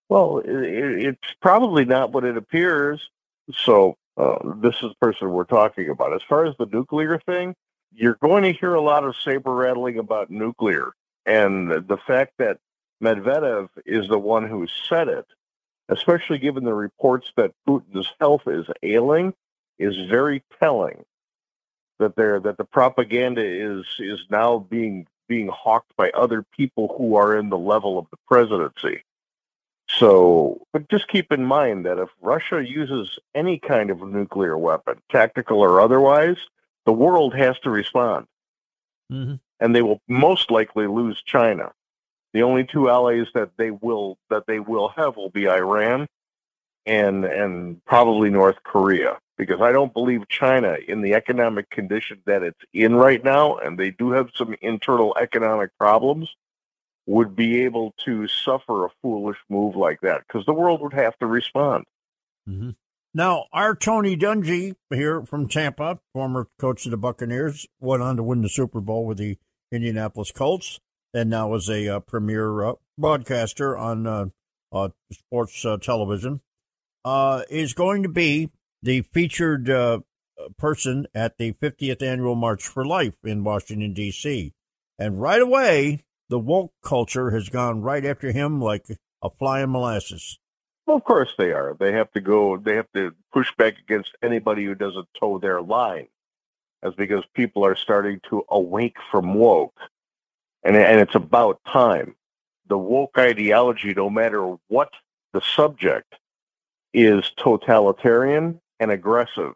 well, 0.08 0.38
it, 0.38 0.50
it's 0.50 1.34
probably 1.40 1.84
not 1.84 2.12
what 2.12 2.24
it 2.24 2.36
appears. 2.36 3.10
So 3.54 3.96
uh, 4.16 4.36
this 4.56 4.74
is 4.76 4.90
the 4.90 4.94
person 5.00 5.30
we're 5.30 5.44
talking 5.44 5.88
about. 5.88 6.12
As 6.12 6.22
far 6.22 6.44
as 6.44 6.54
the 6.58 6.66
nuclear 6.66 7.18
thing, 7.18 7.54
you're 7.94 8.18
going 8.20 8.42
to 8.42 8.52
hear 8.52 8.74
a 8.74 8.80
lot 8.80 9.04
of 9.04 9.16
saber 9.16 9.54
rattling 9.54 9.98
about 9.98 10.30
nuclear. 10.30 10.92
And 11.24 11.70
the 11.70 11.98
fact 12.06 12.34
that 12.38 12.58
Medvedev 13.02 13.68
is 13.84 14.08
the 14.08 14.18
one 14.18 14.46
who 14.46 14.66
said 14.88 15.08
it, 15.08 15.26
especially 15.88 16.38
given 16.38 16.64
the 16.64 16.74
reports 16.74 17.32
that 17.36 17.52
Putin's 17.66 18.12
health 18.20 18.42
is 18.46 18.66
ailing, 18.82 19.34
is 19.78 19.96
very 20.08 20.42
telling. 20.60 21.04
That 21.98 22.14
there, 22.14 22.38
that 22.40 22.58
the 22.58 22.64
propaganda 22.64 23.42
is 23.42 23.86
is 23.98 24.20
now 24.28 24.58
being 24.58 25.06
being 25.28 25.48
hawked 25.48 25.94
by 25.96 26.10
other 26.10 26.44
people 26.56 26.94
who 26.96 27.16
are 27.16 27.36
in 27.36 27.50
the 27.50 27.58
level 27.58 27.98
of 27.98 28.06
the 28.10 28.16
presidency. 28.26 29.02
So, 29.88 30.66
but 30.72 30.88
just 30.88 31.08
keep 31.08 31.30
in 31.32 31.44
mind 31.44 31.86
that 31.86 31.98
if 31.98 32.08
Russia 32.20 32.64
uses 32.66 33.18
any 33.34 33.58
kind 33.58 33.90
of 33.90 34.02
nuclear 34.02 34.58
weapon, 34.58 35.00
tactical 35.10 35.60
or 35.60 35.80
otherwise, 35.80 36.36
the 36.86 36.92
world 36.92 37.34
has 37.34 37.58
to 37.60 37.70
respond. 37.70 38.26
Mm-hmm. 39.12 39.34
And 39.60 39.74
they 39.74 39.82
will 39.82 40.00
most 40.08 40.50
likely 40.50 40.86
lose 40.86 41.22
China. 41.22 41.72
The 42.32 42.42
only 42.42 42.64
two 42.64 42.90
allies 42.90 43.28
that 43.34 43.50
they 43.56 43.70
will 43.70 44.18
that 44.28 44.46
they 44.46 44.58
will 44.60 44.88
have 44.88 45.16
will 45.16 45.30
be 45.30 45.48
Iran 45.48 46.06
and 46.84 47.24
and 47.24 47.82
probably 47.84 48.28
North 48.28 48.62
Korea 48.62 49.18
because 49.36 49.60
I 49.60 49.72
don't 49.72 49.92
believe 49.92 50.28
China 50.28 50.76
in 50.88 51.02
the 51.02 51.14
economic 51.14 51.70
condition 51.70 52.22
that 52.26 52.42
it's 52.42 52.60
in 52.72 52.94
right 52.94 53.22
now, 53.22 53.56
and 53.56 53.78
they 53.78 53.90
do 53.90 54.12
have 54.12 54.30
some 54.34 54.54
internal 54.62 55.16
economic 55.20 55.76
problems, 55.78 56.34
would 57.06 57.36
be 57.36 57.62
able 57.64 57.94
to 58.04 58.26
suffer 58.26 58.84
a 58.86 58.90
foolish 59.00 59.38
move 59.48 59.76
like 59.76 60.00
that 60.00 60.22
because 60.26 60.44
the 60.44 60.52
world 60.52 60.80
would 60.82 60.92
have 60.92 61.16
to 61.18 61.26
respond. 61.26 61.84
Mm-hmm. 62.48 62.70
Now, 63.14 63.46
our 63.52 63.74
Tony 63.74 64.16
Dungy 64.16 64.74
here 64.90 65.24
from 65.24 65.48
Tampa, 65.48 65.98
former 66.12 66.48
coach 66.58 66.84
of 66.84 66.90
the 66.90 66.98
Buccaneers, 66.98 67.66
went 67.80 68.02
on 68.02 68.16
to 68.16 68.22
win 68.22 68.42
the 68.42 68.48
Super 68.48 68.80
Bowl 68.80 69.06
with 69.06 69.18
the 69.18 69.38
Indianapolis 69.72 70.32
Colts, 70.32 70.80
and 71.14 71.30
now 71.30 71.54
is 71.54 71.68
a 71.70 71.88
uh, 71.88 72.00
premier 72.00 72.62
uh, 72.62 72.72
broadcaster 72.98 73.76
on 73.76 74.06
uh, 74.06 74.26
uh 74.72 74.88
sports 75.12 75.64
uh, 75.64 75.78
television. 75.78 76.40
Uh, 77.04 77.42
is 77.48 77.72
going 77.72 78.02
to 78.02 78.08
be 78.08 78.50
the 78.86 79.02
featured 79.02 79.68
uh, 79.68 79.98
person 80.56 81.08
at 81.12 81.38
the 81.38 81.52
50th 81.54 82.00
annual 82.02 82.36
March 82.36 82.64
for 82.64 82.86
Life 82.86 83.16
in 83.24 83.42
Washington, 83.42 83.92
D.C. 83.92 84.54
And 84.96 85.20
right 85.20 85.42
away, 85.42 86.04
the 86.28 86.38
woke 86.38 86.72
culture 86.84 87.32
has 87.32 87.48
gone 87.48 87.82
right 87.82 88.04
after 88.04 88.30
him 88.30 88.60
like 88.60 88.86
a 89.20 89.28
fly 89.28 89.62
in 89.62 89.72
molasses. 89.72 90.38
Well, 90.86 90.96
of 90.96 91.02
course 91.02 91.30
they 91.36 91.50
are. 91.50 91.76
They 91.78 91.90
have 91.92 92.12
to 92.12 92.20
go, 92.20 92.58
they 92.58 92.76
have 92.76 92.86
to 92.94 93.12
push 93.32 93.52
back 93.58 93.74
against 93.80 94.12
anybody 94.22 94.64
who 94.64 94.76
doesn't 94.76 95.08
toe 95.18 95.38
their 95.40 95.60
line. 95.60 96.06
That's 96.80 96.94
because 96.94 97.24
people 97.34 97.66
are 97.66 97.74
starting 97.74 98.20
to 98.30 98.44
awake 98.50 98.98
from 99.10 99.34
woke. 99.34 99.80
And, 100.62 100.76
and 100.76 101.00
it's 101.00 101.16
about 101.16 101.60
time. 101.66 102.14
The 102.68 102.78
woke 102.78 103.18
ideology, 103.18 103.94
no 103.94 104.08
matter 104.08 104.54
what 104.68 104.90
the 105.32 105.40
subject, 105.40 106.14
is 106.94 107.32
totalitarian 107.36 108.60
and 108.80 108.90
aggressive. 108.90 109.54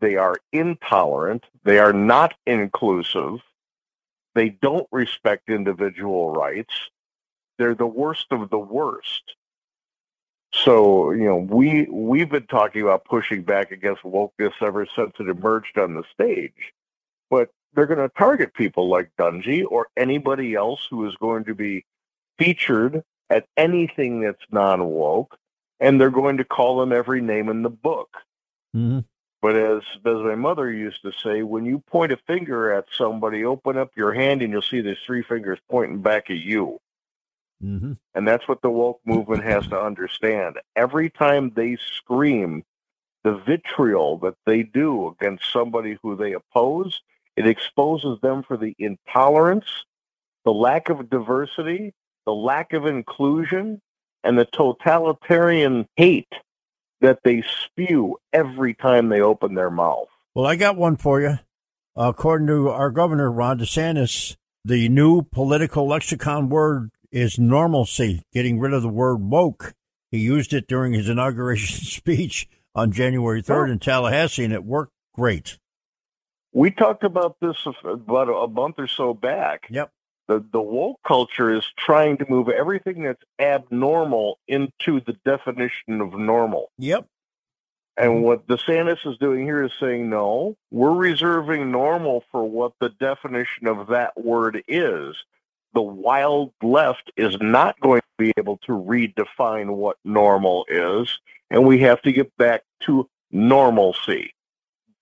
They 0.00 0.16
are 0.16 0.36
intolerant. 0.52 1.44
They 1.64 1.78
are 1.78 1.92
not 1.92 2.34
inclusive. 2.46 3.40
They 4.34 4.48
don't 4.48 4.88
respect 4.90 5.48
individual 5.48 6.32
rights. 6.32 6.74
They're 7.58 7.74
the 7.74 7.86
worst 7.86 8.26
of 8.30 8.50
the 8.50 8.58
worst. 8.58 9.22
So, 10.54 11.12
you 11.12 11.24
know, 11.24 11.36
we 11.36 11.86
we've 11.90 12.28
been 12.28 12.46
talking 12.46 12.82
about 12.82 13.04
pushing 13.04 13.42
back 13.42 13.70
against 13.70 14.02
wokeness 14.02 14.52
ever 14.60 14.86
since 14.94 15.12
it 15.18 15.28
emerged 15.28 15.78
on 15.78 15.94
the 15.94 16.04
stage. 16.12 16.72
But 17.30 17.50
they're 17.74 17.86
going 17.86 18.06
to 18.06 18.14
target 18.16 18.52
people 18.54 18.88
like 18.88 19.10
Dungy 19.18 19.64
or 19.66 19.86
anybody 19.96 20.54
else 20.54 20.86
who 20.90 21.06
is 21.06 21.14
going 21.16 21.44
to 21.44 21.54
be 21.54 21.84
featured 22.38 23.02
at 23.30 23.46
anything 23.56 24.20
that's 24.20 24.44
non 24.50 24.84
woke, 24.84 25.38
and 25.80 25.98
they're 26.00 26.10
going 26.10 26.36
to 26.36 26.44
call 26.44 26.78
them 26.78 26.92
every 26.92 27.22
name 27.22 27.48
in 27.48 27.62
the 27.62 27.70
book. 27.70 28.10
Mm-hmm. 28.74 29.00
But 29.40 29.56
as 29.56 29.82
as 30.04 30.22
my 30.22 30.36
mother 30.36 30.70
used 30.70 31.02
to 31.02 31.12
say, 31.12 31.42
when 31.42 31.64
you 31.64 31.80
point 31.80 32.12
a 32.12 32.16
finger 32.28 32.72
at 32.72 32.84
somebody, 32.92 33.44
open 33.44 33.76
up 33.76 33.90
your 33.96 34.12
hand 34.12 34.40
and 34.40 34.52
you'll 34.52 34.62
see 34.62 34.80
there's 34.80 35.02
three 35.04 35.22
fingers 35.22 35.58
pointing 35.68 36.00
back 36.00 36.30
at 36.30 36.36
you. 36.36 36.78
Mm-hmm. 37.62 37.92
And 38.14 38.28
that's 38.28 38.46
what 38.46 38.62
the 38.62 38.70
woke 38.70 39.00
movement 39.04 39.44
has 39.44 39.66
to 39.68 39.80
understand. 39.80 40.58
Every 40.76 41.10
time 41.10 41.52
they 41.54 41.76
scream 41.96 42.64
the 43.24 43.36
vitriol 43.36 44.18
that 44.18 44.34
they 44.46 44.62
do 44.62 45.08
against 45.08 45.52
somebody 45.52 45.96
who 46.02 46.16
they 46.16 46.32
oppose, 46.32 47.02
it 47.36 47.46
exposes 47.46 48.20
them 48.20 48.42
for 48.42 48.56
the 48.56 48.74
intolerance, 48.78 49.66
the 50.44 50.52
lack 50.52 50.88
of 50.88 51.08
diversity, 51.08 51.94
the 52.26 52.34
lack 52.34 52.72
of 52.72 52.86
inclusion, 52.86 53.80
and 54.24 54.38
the 54.38 54.44
totalitarian 54.44 55.88
hate 55.96 56.32
that 57.02 57.20
they 57.24 57.42
spew 57.64 58.16
every 58.32 58.74
time 58.74 59.08
they 59.08 59.20
open 59.20 59.54
their 59.54 59.70
mouth. 59.70 60.08
Well, 60.34 60.46
I 60.46 60.56
got 60.56 60.76
one 60.76 60.96
for 60.96 61.20
you. 61.20 61.38
According 61.94 62.46
to 62.46 62.70
our 62.70 62.90
governor, 62.90 63.30
Ron 63.30 63.58
DeSantis, 63.58 64.36
the 64.64 64.88
new 64.88 65.22
political 65.22 65.86
lexicon 65.86 66.48
word 66.48 66.90
is 67.10 67.38
normalcy, 67.38 68.22
getting 68.32 68.58
rid 68.58 68.72
of 68.72 68.82
the 68.82 68.88
word 68.88 69.16
woke. 69.16 69.74
He 70.10 70.18
used 70.18 70.54
it 70.54 70.66
during 70.66 70.94
his 70.94 71.08
inauguration 71.10 71.84
speech 71.84 72.48
on 72.74 72.92
January 72.92 73.42
3rd 73.42 73.72
in 73.72 73.78
Tallahassee, 73.78 74.44
and 74.44 74.54
it 74.54 74.64
worked 74.64 74.92
great. 75.14 75.58
We 76.54 76.70
talked 76.70 77.04
about 77.04 77.36
this 77.40 77.56
about 77.84 78.28
a 78.28 78.46
month 78.48 78.76
or 78.78 78.86
so 78.86 79.12
back. 79.12 79.66
Yep 79.70 79.90
the, 80.32 80.44
the 80.52 80.60
woke 80.60 81.00
culture 81.06 81.52
is 81.52 81.64
trying 81.76 82.16
to 82.18 82.26
move 82.28 82.48
everything 82.48 83.02
that's 83.02 83.22
abnormal 83.38 84.38
into 84.48 85.00
the 85.00 85.16
definition 85.24 86.00
of 86.00 86.14
normal. 86.14 86.70
Yep. 86.78 87.06
And 87.96 88.10
mm-hmm. 88.12 88.22
what 88.22 88.46
DeSantis 88.46 89.06
is 89.06 89.18
doing 89.18 89.44
here 89.44 89.62
is 89.62 89.72
saying, 89.78 90.08
no, 90.08 90.56
we're 90.70 90.94
reserving 90.94 91.70
normal 91.70 92.24
for 92.30 92.48
what 92.48 92.72
the 92.80 92.88
definition 92.88 93.66
of 93.66 93.88
that 93.88 94.18
word 94.18 94.62
is. 94.66 95.14
The 95.74 95.82
wild 95.82 96.52
left 96.62 97.10
is 97.16 97.36
not 97.40 97.78
going 97.80 98.00
to 98.00 98.24
be 98.24 98.32
able 98.38 98.58
to 98.66 98.72
redefine 98.72 99.74
what 99.74 99.96
normal 100.04 100.64
is, 100.68 101.18
and 101.50 101.66
we 101.66 101.80
have 101.80 102.00
to 102.02 102.12
get 102.12 102.34
back 102.36 102.62
to 102.80 103.08
normalcy 103.30 104.34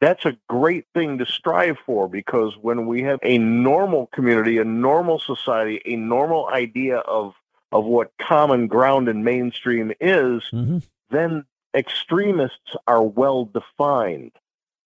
that's 0.00 0.24
a 0.24 0.36
great 0.48 0.86
thing 0.94 1.18
to 1.18 1.26
strive 1.26 1.76
for 1.84 2.08
because 2.08 2.56
when 2.56 2.86
we 2.86 3.02
have 3.02 3.18
a 3.22 3.38
normal 3.38 4.06
community, 4.06 4.58
a 4.58 4.64
normal 4.64 5.18
society, 5.18 5.80
a 5.84 5.96
normal 5.96 6.48
idea 6.48 6.98
of 6.98 7.34
of 7.72 7.84
what 7.84 8.10
common 8.20 8.66
ground 8.66 9.08
and 9.08 9.24
mainstream 9.24 9.92
is, 10.00 10.42
mm-hmm. 10.52 10.78
then 11.10 11.44
extremists 11.74 12.74
are 12.88 13.02
well 13.02 13.44
defined. 13.44 14.32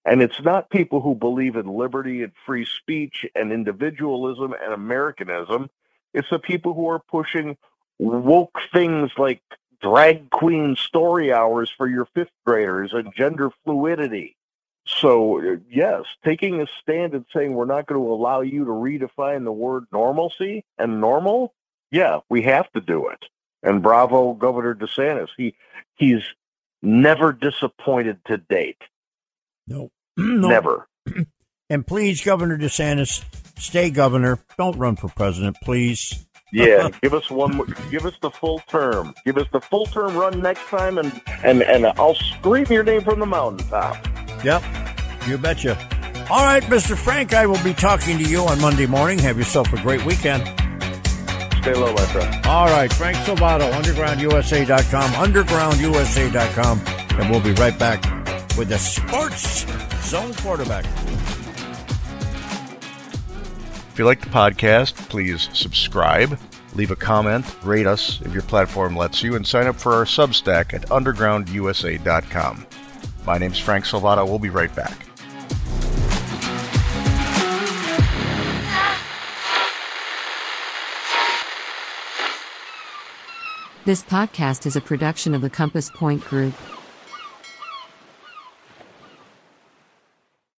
And 0.04 0.20
it's 0.20 0.42
not 0.42 0.68
people 0.68 1.00
who 1.00 1.14
believe 1.14 1.56
in 1.56 1.66
liberty 1.66 2.22
and 2.22 2.32
free 2.44 2.66
speech 2.66 3.24
and 3.34 3.52
individualism 3.52 4.54
and 4.62 4.74
Americanism. 4.74 5.70
It's 6.12 6.28
the 6.28 6.38
people 6.38 6.74
who 6.74 6.88
are 6.90 6.98
pushing 6.98 7.56
woke 7.98 8.60
things 8.70 9.12
like 9.16 9.40
drag 9.80 10.28
queen 10.28 10.76
story 10.76 11.32
hours 11.32 11.72
for 11.74 11.88
your 11.88 12.06
fifth 12.14 12.32
graders 12.44 12.92
and 12.92 13.14
gender 13.16 13.50
fluidity. 13.64 14.36
So, 14.86 15.38
uh, 15.40 15.56
yes, 15.70 16.02
taking 16.24 16.60
a 16.60 16.66
stand 16.82 17.14
and 17.14 17.24
saying 17.34 17.54
we're 17.54 17.64
not 17.64 17.86
going 17.86 18.00
to 18.00 18.12
allow 18.12 18.42
you 18.42 18.64
to 18.66 18.70
redefine 18.70 19.44
the 19.44 19.52
word 19.52 19.86
normalcy 19.92 20.64
and 20.78 21.00
normal, 21.00 21.54
yeah, 21.90 22.20
we 22.28 22.42
have 22.42 22.70
to 22.72 22.80
do 22.80 23.08
it. 23.08 23.24
And 23.62 23.82
bravo, 23.82 24.34
Governor 24.34 24.74
DeSantis. 24.74 25.28
He 25.38 25.54
he's 25.94 26.22
never 26.82 27.32
disappointed 27.32 28.18
to 28.26 28.36
date. 28.36 28.82
No, 29.66 29.90
no. 30.16 30.48
Never. 30.48 30.88
And 31.70 31.86
please, 31.86 32.22
Governor 32.22 32.58
DeSantis, 32.58 33.24
stay 33.58 33.88
governor. 33.88 34.38
Don't 34.58 34.76
run 34.76 34.96
for 34.96 35.08
president, 35.08 35.56
please. 35.62 36.26
Yeah, 36.52 36.88
give 37.02 37.14
us 37.14 37.30
one. 37.32 37.56
more- 37.56 37.66
Give 37.90 38.06
us 38.06 38.14
the 38.20 38.30
full 38.30 38.60
term. 38.68 39.12
Give 39.24 39.38
us 39.38 39.48
the 39.50 39.60
full 39.60 39.86
term 39.86 40.14
run 40.16 40.40
next 40.40 40.60
time, 40.68 40.98
and 40.98 41.20
and 41.42 41.62
and 41.64 41.86
I'll 41.86 42.14
scream 42.14 42.66
your 42.70 42.84
name 42.84 43.02
from 43.02 43.18
the 43.18 43.26
mountaintop. 43.26 43.96
Yep, 44.44 44.62
you 45.26 45.38
betcha. 45.38 45.78
All 46.30 46.44
right, 46.44 46.62
Mr. 46.64 46.96
Frank, 46.96 47.34
I 47.34 47.46
will 47.46 47.62
be 47.62 47.74
talking 47.74 48.18
to 48.18 48.24
you 48.24 48.40
on 48.42 48.60
Monday 48.60 48.86
morning. 48.86 49.18
Have 49.18 49.36
yourself 49.36 49.72
a 49.72 49.80
great 49.82 50.04
weekend. 50.04 50.42
Stay 51.62 51.74
low, 51.74 51.92
my 51.94 52.06
friend. 52.06 52.46
All 52.46 52.66
right, 52.66 52.92
Frank 52.92 53.16
Silvato, 53.18 53.70
undergroundusa.com, 53.72 55.10
undergroundusa.com, 55.12 56.80
and 57.18 57.30
we'll 57.30 57.40
be 57.40 57.52
right 57.52 57.78
back 57.78 58.02
with 58.56 58.68
the 58.68 58.78
Sports 58.78 59.64
Zone 60.08 60.34
quarterback. 60.34 60.84
If 63.92 63.98
you 63.98 64.04
like 64.04 64.20
the 64.20 64.28
podcast, 64.28 64.94
please 65.08 65.48
subscribe, 65.52 66.38
leave 66.74 66.90
a 66.90 66.96
comment, 66.96 67.46
rate 67.62 67.86
us 67.86 68.20
if 68.24 68.32
your 68.32 68.42
platform 68.42 68.96
lets 68.96 69.22
you, 69.22 69.36
and 69.36 69.46
sign 69.46 69.66
up 69.66 69.76
for 69.76 69.94
our 69.94 70.04
Substack 70.04 70.74
at 70.74 70.82
undergroundusa.com. 70.88 72.66
My 73.26 73.38
name's 73.38 73.58
Frank 73.58 73.84
Salvato. 73.86 74.26
We'll 74.26 74.38
be 74.38 74.50
right 74.50 74.74
back. 74.74 75.06
This 83.86 84.02
podcast 84.02 84.64
is 84.64 84.76
a 84.76 84.80
production 84.80 85.34
of 85.34 85.42
the 85.42 85.50
Compass 85.50 85.90
Point 85.90 86.24
Group. 86.24 86.54